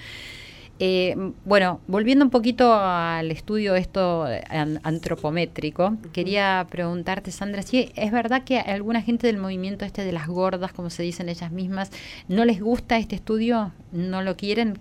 [0.80, 7.91] Eh, bueno, volviendo un poquito al estudio esto eh, an- antropométrico, quería preguntarte, Sandra, si
[7.95, 11.51] es verdad que alguna gente del movimiento este de las gordas, como se dicen ellas
[11.51, 11.91] mismas,
[12.28, 14.78] no les gusta este estudio, no lo quieren.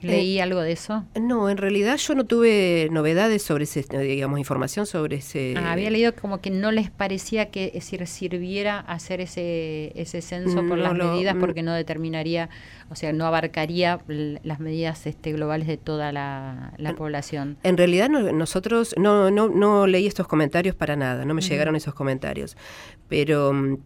[0.00, 1.04] Leí algo de eso.
[1.20, 5.54] No, en realidad yo no tuve novedades sobre ese, eh, digamos, información sobre ese...
[5.56, 10.22] Ah, había leído como que no les parecía que es decir, sirviera hacer ese, ese
[10.22, 11.40] censo por No las medidas mm.
[11.40, 12.48] porque no determinaría,
[12.90, 17.56] o sea, no abarcaría las medidas este, globales de toda la, la población.
[17.62, 21.74] En realidad no- nosotros no, no, no leí estos comentarios para nada, no me llegaron
[21.76, 22.56] esos comentarios.
[23.08, 23.78] Pero mm,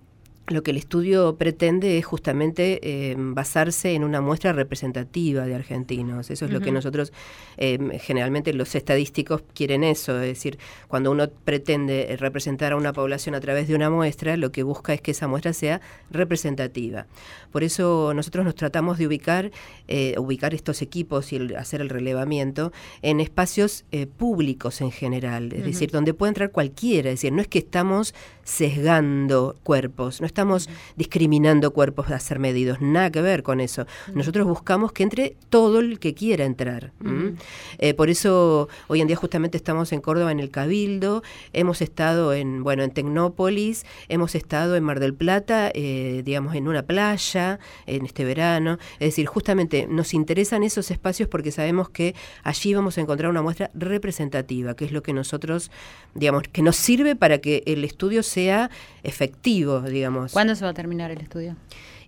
[0.49, 6.31] lo que el estudio pretende es justamente eh, basarse en una muestra representativa de argentinos.
[6.31, 7.13] Eso es lo que nosotros,
[7.59, 13.35] eh, generalmente los estadísticos quieren eso, es decir, cuando uno pretende representar a una población
[13.37, 15.81] a través de una muestra, lo que busca es que esa muestra sea
[16.11, 17.07] representativa.
[17.53, 19.53] Por eso nosotros nos tratamos de ubicar,
[19.87, 22.73] eh, ubicar estos equipos y el- hacer el relevamiento
[23.03, 23.85] en espacios
[24.19, 28.15] públicos en general, es decir, donde puede entrar cualquiera, es decir, no es que estamos
[28.45, 33.87] sesgando cuerpos, no estamos discriminando cuerpos a ser medidos, nada que ver con eso.
[34.15, 36.93] Nosotros buscamos que entre todo el que quiera entrar.
[37.05, 37.35] ¿m?
[37.79, 41.23] Eh, por eso hoy en día justamente estamos en Córdoba en el Cabildo,
[41.53, 46.67] hemos estado en, bueno, en Tecnópolis, hemos estado en Mar del Plata, eh, digamos, en
[46.67, 48.79] una playa, en este verano.
[48.95, 53.43] Es decir, justamente nos interesan esos espacios porque sabemos que allí vamos a encontrar una
[53.43, 55.71] muestra representativa, que es lo que nosotros,
[56.15, 58.71] digamos, que nos sirve para que el estudio sea
[59.03, 60.22] efectivo, digamos.
[60.31, 61.57] ¿Cuándo se va a terminar el estudio?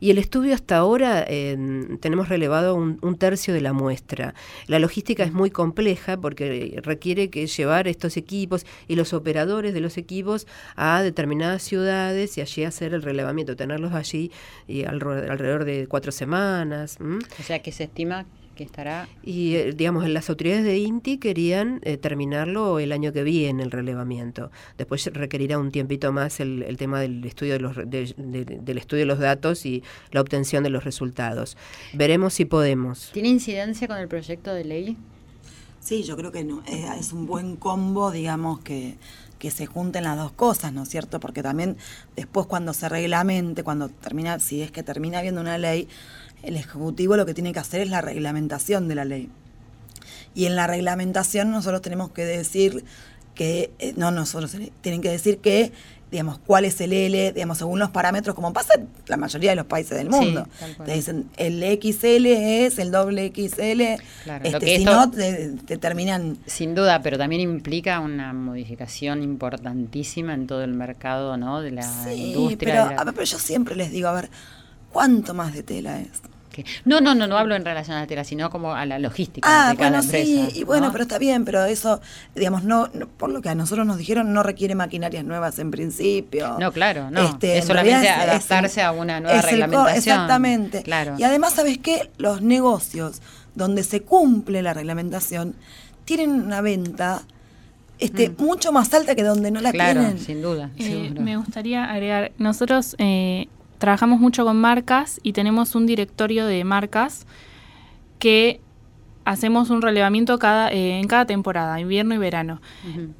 [0.00, 1.56] Y el estudio hasta ahora eh,
[2.00, 4.34] tenemos relevado un, un tercio de la muestra.
[4.66, 9.80] La logística es muy compleja porque requiere que llevar estos equipos y los operadores de
[9.80, 10.46] los equipos
[10.76, 14.30] a determinadas ciudades y allí hacer el relevamiento, tenerlos allí
[14.68, 16.98] y alro- alrededor de cuatro semanas.
[17.00, 17.18] ¿m?
[17.40, 19.08] O sea, que se estima que estará...
[19.22, 23.70] Y, eh, digamos, las autoridades de INTI querían eh, terminarlo el año que viene, el
[23.70, 24.50] relevamiento.
[24.78, 28.14] Después requerirá un tiempito más el, el tema del estudio de los, de-
[28.62, 31.56] del estudio de los datos y la obtención de los resultados.
[31.92, 33.10] Veremos si podemos.
[33.12, 34.96] ¿Tiene incidencia con el proyecto de ley?
[35.80, 38.94] Sí, yo creo que no, eh, es un buen combo, digamos, que,
[39.38, 41.20] que se junten las dos cosas, ¿no es cierto?
[41.20, 41.76] Porque también
[42.16, 45.86] después cuando se reglamente, cuando termina, si es que termina habiendo una ley,
[46.46, 49.28] el Ejecutivo lo que tiene que hacer es la reglamentación de la ley.
[50.34, 52.84] Y en la reglamentación nosotros tenemos que decir
[53.34, 55.72] que, eh, no nosotros, tienen que decir que
[56.10, 59.56] digamos, cuál es el L, digamos, según los parámetros, como pasa en la mayoría de
[59.56, 60.46] los países del mundo.
[60.76, 60.86] cual.
[60.86, 62.26] te dicen, el XL
[62.66, 66.38] es el doble XL, Claro, lo este, que si no, te, te terminan...
[66.46, 71.60] Sin duda, pero también implica una modificación importantísima en todo el mercado, ¿no?
[71.60, 72.56] De la Sí, industria.
[72.74, 74.30] pero, de la- a ver, pero yo siempre les digo, a ver,
[74.92, 76.10] ¿cuánto más de tela es?
[76.54, 78.98] Que- No, no, no, no hablo en relación a la tela, sino como a la
[78.98, 80.24] logística Ah, de cada bueno, empresa.
[80.50, 80.92] sí, y bueno, ¿no?
[80.92, 82.00] pero está bien, pero eso,
[82.34, 85.70] digamos, no, no- por lo que a nosotros nos dijeron, no requiere maquinarias nuevas en
[85.70, 86.56] principio.
[86.58, 87.22] No, claro, no.
[87.22, 89.98] Este, es en solamente es- adaptarse es a una nueva es el co- reglamentación.
[89.98, 90.82] exactamente.
[90.82, 91.16] Claro.
[91.18, 92.10] Y además, ¿sabes qué?
[92.18, 93.20] Los negocios
[93.54, 95.54] donde se cumple la reglamentación
[96.04, 97.22] tienen una venta
[98.00, 99.72] este, mucho más alta que donde no la Mm.
[99.72, 100.18] claro, tienen.
[100.18, 100.70] sin duda.
[100.76, 103.46] Eh, me gustaría agregar, nosotros eh,
[103.84, 107.26] trabajamos mucho con marcas y tenemos un directorio de marcas
[108.18, 108.62] que
[109.26, 112.62] hacemos un relevamiento cada, eh, en cada temporada, invierno y verano.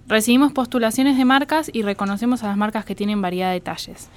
[0.06, 4.08] Recibimos postulaciones de marcas y reconocemos a las marcas que tienen variedad de talles.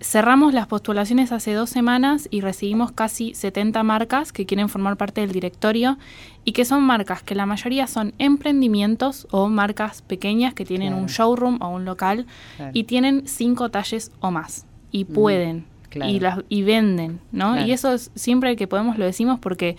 [0.00, 5.20] Cerramos las postulaciones hace dos semanas y recibimos casi 70 marcas que quieren formar parte
[5.20, 5.98] del directorio
[6.46, 11.02] y que son marcas que la mayoría son emprendimientos o marcas pequeñas que tienen Claro.
[11.02, 12.24] un showroom o un local
[12.56, 12.70] Claro.
[12.74, 16.10] y tienen cinco talles o más y pueden claro.
[16.10, 17.52] y, las, y venden, ¿no?
[17.52, 17.66] Claro.
[17.66, 19.76] Y eso es, siempre que podemos lo decimos porque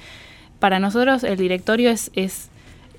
[0.59, 2.49] para nosotros el directorio es, es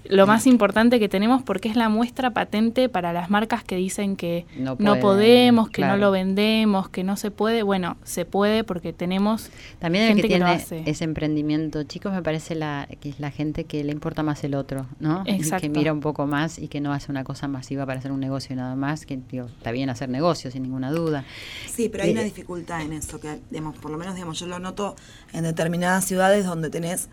[0.07, 4.17] lo más importante que tenemos porque es la muestra patente para las marcas que dicen
[4.17, 5.95] que No podemos, que claro.
[5.95, 7.63] no lo vendemos, que no se puede.
[7.63, 10.83] Bueno, se puede porque tenemos También el gente que que lo tiene hace.
[10.87, 14.55] ese emprendimiento, chicos, me parece la, que es la gente que le importa más el
[14.55, 15.23] otro, ¿no?
[15.27, 15.63] Exacto.
[15.63, 18.21] que mira un poco más y que no hace una cosa masiva para hacer un
[18.21, 21.25] negocio nada más, que digo, está bien hacer negocios, sin ninguna duda.
[21.67, 24.47] Sí, pero hay una Eh, dificultad en eso, que digamos, por lo menos digamos, yo
[24.47, 24.97] lo noto
[25.33, 27.09] en determinadas ciudades donde tenés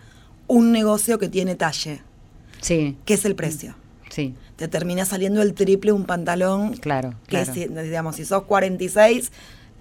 [0.48, 2.02] un negocio que tiene talle,
[2.62, 3.76] Sí, que es el precio.
[4.10, 7.54] sí, Te termina saliendo el triple un pantalón claro, que claro.
[7.54, 9.32] si, digamos, si sos 46,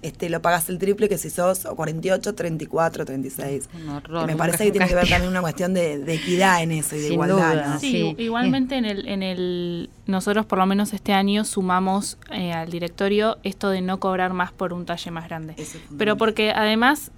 [0.01, 3.69] este, lo pagas el triple que si sos o 48, 34, 36.
[3.75, 6.71] Un horror, me parece que tiene que ver también una cuestión de, de equidad en
[6.71, 7.35] eso y de Sin igualdad.
[7.53, 7.79] duda, ¿no?
[7.79, 8.23] Sí, sí.
[8.23, 13.37] igualmente en el, en el nosotros por lo menos este año sumamos eh, al directorio
[13.43, 15.53] esto de no cobrar más por un talle más grande.
[15.53, 15.97] Eso es fundamental.
[15.99, 17.11] Pero porque además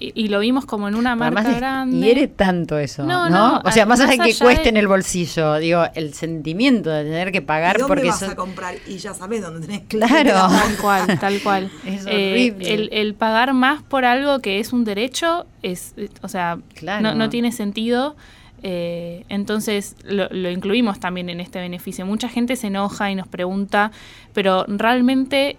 [0.00, 1.98] y, y lo vimos como en una marca Además, grande.
[2.06, 3.52] hiere tanto eso, No, ¿no?
[3.54, 6.14] no, o sea, más más allá de que cueste de- en el bolsillo, digo, el
[6.14, 8.74] sentimiento de tener que ¿Y pagar dónde porque vas a comprar?
[8.86, 10.30] Y ya sabes dónde tenés que Claro.
[10.48, 11.70] Tal cual, tal cual.
[11.86, 12.74] Es Eh, horrible.
[12.74, 17.02] el, el pagar más por algo que es un derecho es, o sea, Claro.
[17.02, 18.16] no, no tiene sentido.
[18.62, 22.04] eh, entonces lo, lo incluimos también en este beneficio.
[22.06, 23.92] Mucha gente se enoja y nos pregunta,
[24.32, 25.58] pero realmente,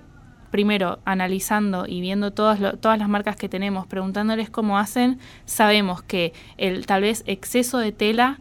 [0.51, 6.01] primero, analizando y viendo todas, lo- todas las marcas que tenemos, preguntándoles cómo hacen, sabemos
[6.01, 8.39] que el tal vez exceso de tela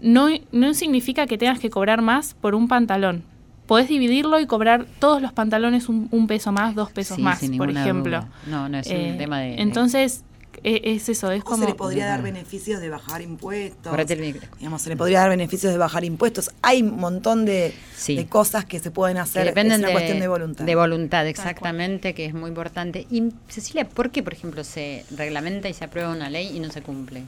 [0.00, 3.22] no, no significa que tengas que cobrar más por un pantalón.
[3.66, 7.38] Podés dividirlo y cobrar todos los pantalones un, un peso más, dos pesos Sí, más,
[7.58, 8.20] por ejemplo.
[8.20, 8.28] duda.
[8.46, 9.60] No, no, es Eh, un tema de...
[9.60, 10.24] Entonces,
[10.62, 11.64] es eso, es O como...
[11.64, 13.90] se le podría dar beneficios de bajar impuestos.
[13.90, 14.48] Correte el micro.
[14.58, 16.50] Digamos, se le podría dar beneficios de bajar impuestos.
[16.62, 18.16] Hay un montón de, Sí.
[18.16, 19.44] de cosas que se pueden que hacer.
[19.44, 20.64] dependen es una de, cuestión de voluntad.
[20.64, 23.06] De voluntad, exactamente, que es muy importante.
[23.10, 26.70] Y Cecilia, ¿por qué, por ejemplo, se reglamenta y se aprueba una ley y no
[26.70, 27.22] se cumple?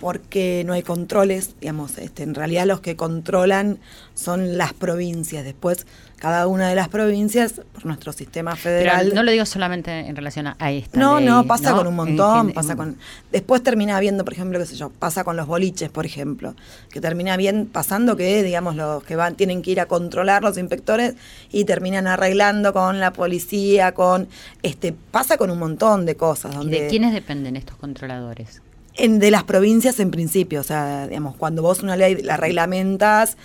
[0.00, 3.78] porque no hay controles, digamos, este, en realidad los que controlan
[4.14, 5.44] son las provincias.
[5.44, 5.86] Después,
[6.18, 9.04] cada una de las provincias, por nuestro sistema federal.
[9.04, 11.94] Pero no lo digo solamente en relación a, esta No, ley, no, pasa con un
[11.94, 12.96] montón, pasa con...
[13.30, 16.54] Después termina habiendo, por ejemplo, qué sé yo, pasa con los boliches, por ejemplo,
[16.90, 20.58] que termina bien pasando que, digamos, los que van tienen que ir a controlar los
[20.58, 21.14] inspectores
[21.50, 24.28] y terminan arreglando con la policía, con...
[24.62, 26.52] este Pasa con un montón de cosas.
[26.52, 28.60] ¿Y Donde, de quiénes dependen estos controladores?
[28.98, 33.36] en, de las provincias en principio, o sea, digamos, cuando vos una ley la reglamentas,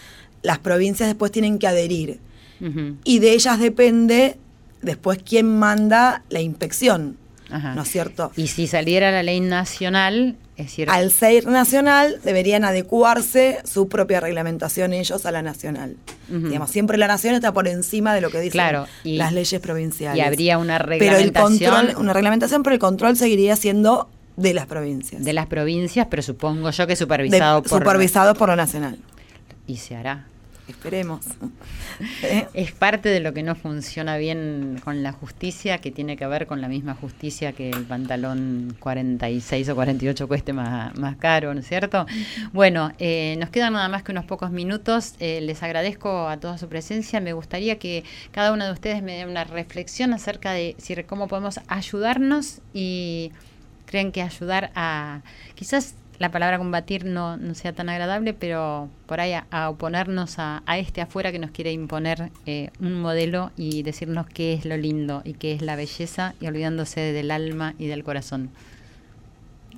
[0.41, 2.19] las provincias después tienen que adherir.
[3.03, 4.37] Y de ellas depende
[4.81, 7.17] después quién manda la inspección,
[7.49, 7.75] Ajá.
[7.75, 8.31] ¿no es cierto?
[8.35, 10.93] Y si saliera la ley nacional, es cierto.
[10.93, 15.95] Al ser nacional, deberían adecuarse su propia reglamentación ellos a la nacional.
[16.29, 16.47] Ujú.
[16.47, 19.59] Digamos, siempre la nación está por encima de lo que dicen Claro, y- las leyes
[19.61, 20.17] provinciales.
[20.17, 20.99] y habría una Pero el
[21.33, 25.23] reglamentación control, una reglamentación, pero el control seguiría siendo de las provincias.
[25.23, 27.79] de las provincias, pero supongo yo que De- supervisado por...
[27.79, 28.97] supervisados por lo nacional.
[29.67, 30.27] Y se hará.
[30.67, 31.25] Esperemos.
[32.23, 32.47] ¿Eh?
[32.53, 36.47] Es parte de lo que no funciona bien con la justicia, que tiene que ver
[36.47, 41.59] con la misma justicia que el pantalón 46 o 48 cueste más, más caro, ¿no
[41.59, 42.05] es cierto?
[42.53, 45.15] Bueno, eh, nos quedan nada más que unos pocos minutos.
[45.19, 47.19] Eh, les agradezco a toda su presencia.
[47.19, 51.27] Me gustaría que cada uno de ustedes me dé una reflexión acerca de si, cómo
[51.27, 53.31] podemos ayudarnos y
[53.85, 55.21] creen que ayudar a
[55.55, 61.01] quizás la palabra combatir no, sea tan agradable, pero por ahí a, oponernos a, este
[61.01, 65.33] afuera que nos quiere imponer eh, un modelo y decirnos qué es lo lindo y
[65.33, 68.49] qué es la belleza y olvidándose del alma y del corazón.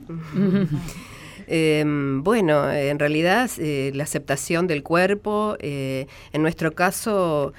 [1.48, 7.54] Em, bueno, en realidad eh, la aceptación del cuerpo, eh, en nuestro caso,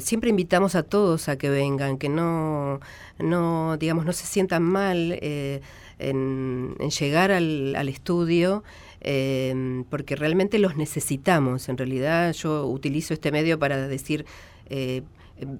[0.00, 2.80] siempre invitamos a todos a que vengan, que no,
[3.18, 5.18] no digamos, no se sientan mal
[5.98, 8.62] en, llegar al, al estudio,
[9.00, 11.68] em, porque realmente los necesitamos.
[11.68, 14.24] En realidad yo utilizo este medio para decir...
[14.68, 15.02] Eh,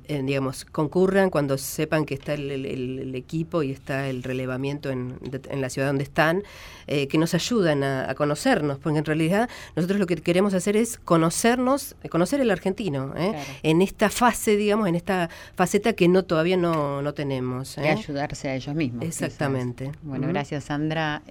[0.09, 5.19] digamos, concurran cuando sepan que está el, equipo y está el relevamiento en,
[5.53, 6.43] la ciudad donde están,
[6.87, 10.99] eh, que nos ayudan a, conocernos, porque en realidad nosotros lo que queremos hacer es
[10.99, 13.35] conocernos, conocer el argentino, ¿eh?
[13.63, 17.77] en esta fase, digamos, en esta faceta que no todavía no, no tenemos.
[17.79, 17.89] ¿eh?
[17.89, 19.05] ayudarse a ellos mismos.
[19.05, 19.93] Exactamente.
[20.03, 21.23] Bueno, gracias Sandra.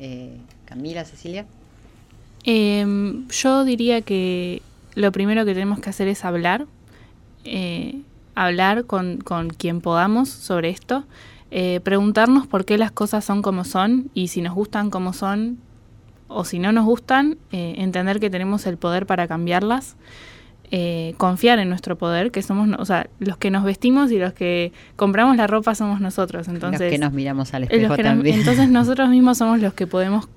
[0.66, 1.46] Camila, Cecilia.
[2.44, 4.62] Em, yo diría que
[4.94, 6.68] lo primero que tenemos que hacer es hablar
[8.36, 11.06] hablar con, con quien podamos sobre esto,
[11.52, 15.58] eh, preguntarnos por qué las cosas son como son y si nos gustan como son
[16.28, 19.96] o si no nos gustan, eh, entender que tenemos el poder para cambiarlas.
[20.72, 24.34] Eh, confiar en nuestro poder, que somos, o sea, los que nos vestimos y los
[24.34, 26.48] que compramos la ropa somos nosotros.
[26.48, 28.40] Entonces, los que nos miramos al espejo también.
[28.40, 30.28] entonces nosotros mismos somos los que podemos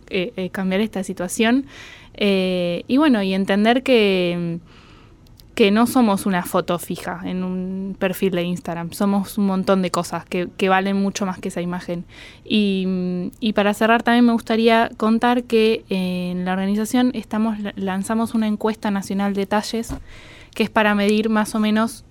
[0.53, 1.65] cambiar esta situación.
[2.15, 4.61] y bueno, y entender que
[5.59, 9.91] que no somos una foto fija en un perfil de Instagram, somos un montón de
[9.91, 12.05] cosas que, valen mucho más que esa imagen.
[12.45, 17.13] Y, para cerrar también me gustaría contar que en la organización
[17.75, 19.93] lanzamos una encuesta nacional de talles
[20.55, 22.05] que es para medir más o menos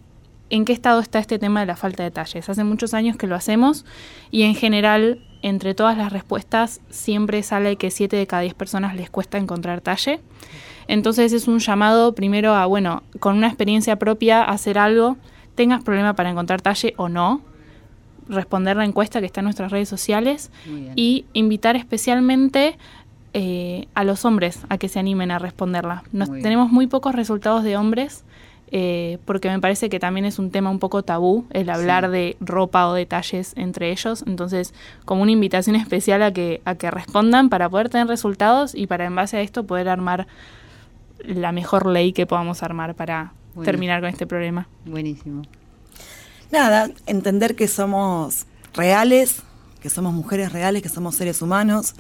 [0.50, 2.50] en qué estado está este tema de la falta de talles.
[2.50, 3.86] Hace muchos años que lo hacemos
[4.30, 8.94] y en general entre todas las respuestas siempre sale que 7 de cada 10 personas
[8.94, 10.20] les cuesta encontrar talle.
[10.88, 15.18] Entonces es un llamado primero a, bueno, con una experiencia propia, hacer algo,
[15.56, 17.42] tengas problema para encontrar talle o no,
[18.30, 20.52] responder la encuesta que está en nuestras redes sociales
[20.96, 22.78] y invitar especialmente
[23.34, 26.04] eh, a los hombres a que se animen a responderla.
[26.42, 28.24] tenemos muy pocos resultados de hombres.
[28.70, 32.36] Eh, porque me parece que también es un tema un poco tabú el hablar de
[32.42, 34.26] ropa o detalles entre ellos.
[34.28, 34.74] Entonces,
[35.06, 39.06] como una invitación especial a que, a que respondan para poder tener resultados y para
[39.06, 40.28] en base a esto poder armar
[41.20, 44.68] la mejor ley que podamos armar para terminar con este problema.
[44.86, 45.44] Buenísimo.
[46.52, 49.42] Nada, entender que somos reales,
[49.82, 51.96] que somos mujeres reales, que somos seres humanos,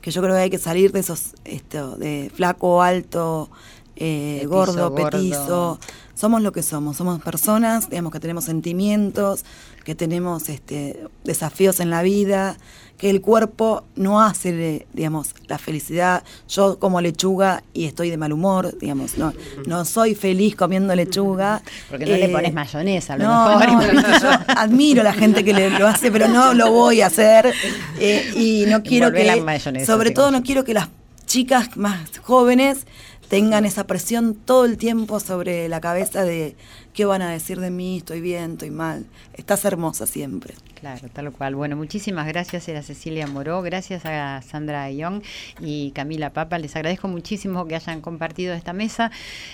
[0.00, 3.50] que yo creo que hay que salir de esos, esto, de flaco, alto,
[3.96, 5.78] eh, gordo, petizo.
[6.14, 9.44] Somos lo que somos, somos personas, digamos que tenemos sentimientos,
[9.84, 12.56] que tenemos este, desafíos en la vida,
[13.00, 16.22] que el cuerpo no hace, digamos, la felicidad.
[16.48, 19.32] Yo como lechuga y estoy de mal humor, digamos, no,
[19.66, 21.62] no soy feliz comiendo lechuga.
[21.88, 24.20] Porque no le eh, pones mayonesa, a lo no, mejor.
[24.20, 27.54] yo admiro a la gente que lo hace, pero no lo voy a hacer.
[27.98, 30.88] Eh, y no quiero que, sobre todo no quiero que las
[31.24, 32.86] chicas más jóvenes
[33.30, 36.56] tengan esa presión todo el tiempo sobre la cabeza de
[36.92, 39.06] qué van a decir de mí, estoy bien, estoy mal.
[39.34, 40.54] Estás hermosa siempre.
[40.80, 41.56] Claro, tal cual.
[41.56, 45.22] Bueno, muchísimas gracias a Cecilia Moró, gracias a Sandra Ayón
[45.60, 46.58] y Camila Papa.
[46.58, 49.10] Les agradezco muchísimo que hayan compartido esta mesa.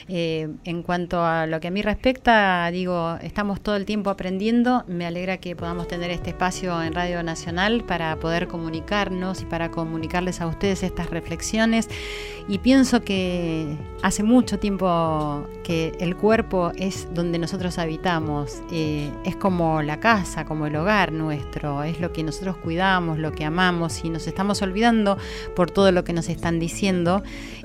[0.06, 4.84] Eh, en cuanto a lo que a mí respecta, digo, estamos todo el tiempo aprendiendo.
[4.86, 9.72] Me alegra que podamos tener este espacio en Radio Nacional para poder comunicarnos y para
[9.72, 11.88] comunicarles a ustedes estas reflexiones.
[12.48, 19.36] Y pienso que hace mucho tiempo que el cuerpo es donde nosotros habitamos, eh, es
[19.36, 24.04] como la casa, como el hogar nuestro, es lo que nosotros cuidamos, lo que amamos
[24.04, 25.18] y nos estamos olvidando
[25.54, 27.22] por todo lo que nos están diciendo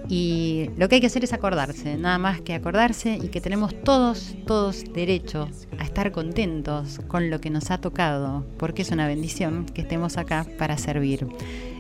[0.10, 3.74] y lo que hay que hacer es acordarse, nada más que acordarse y que tenemos
[3.84, 5.48] todos, todos derecho
[5.80, 10.18] a estar contentos con lo que nos ha tocado, porque es una bendición que estemos
[10.18, 11.28] acá para servir.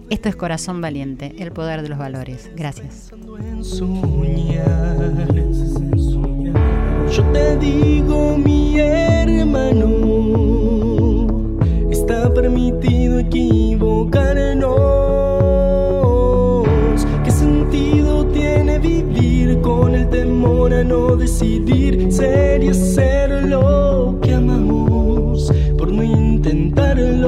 [0.09, 2.51] Esto es Corazón Valiente, el poder de los valores.
[2.53, 3.11] Gracias.
[7.12, 9.89] Yo te digo, mi hermano
[11.91, 14.72] está permitido equivocarnos.
[17.26, 24.36] ¿Qué sentido tiene vivir con el temor a no decidir ser y hacer lo que
[24.36, 27.28] amamos por no intentarlo?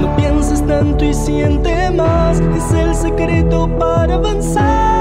[0.00, 4.95] No pienses tanto y siente más, es el secreto para avanzar.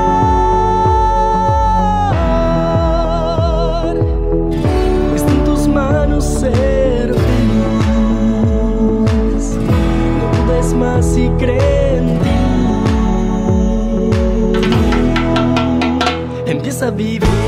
[10.95, 12.29] más y en ti.
[16.45, 17.44] Empieza a vivir.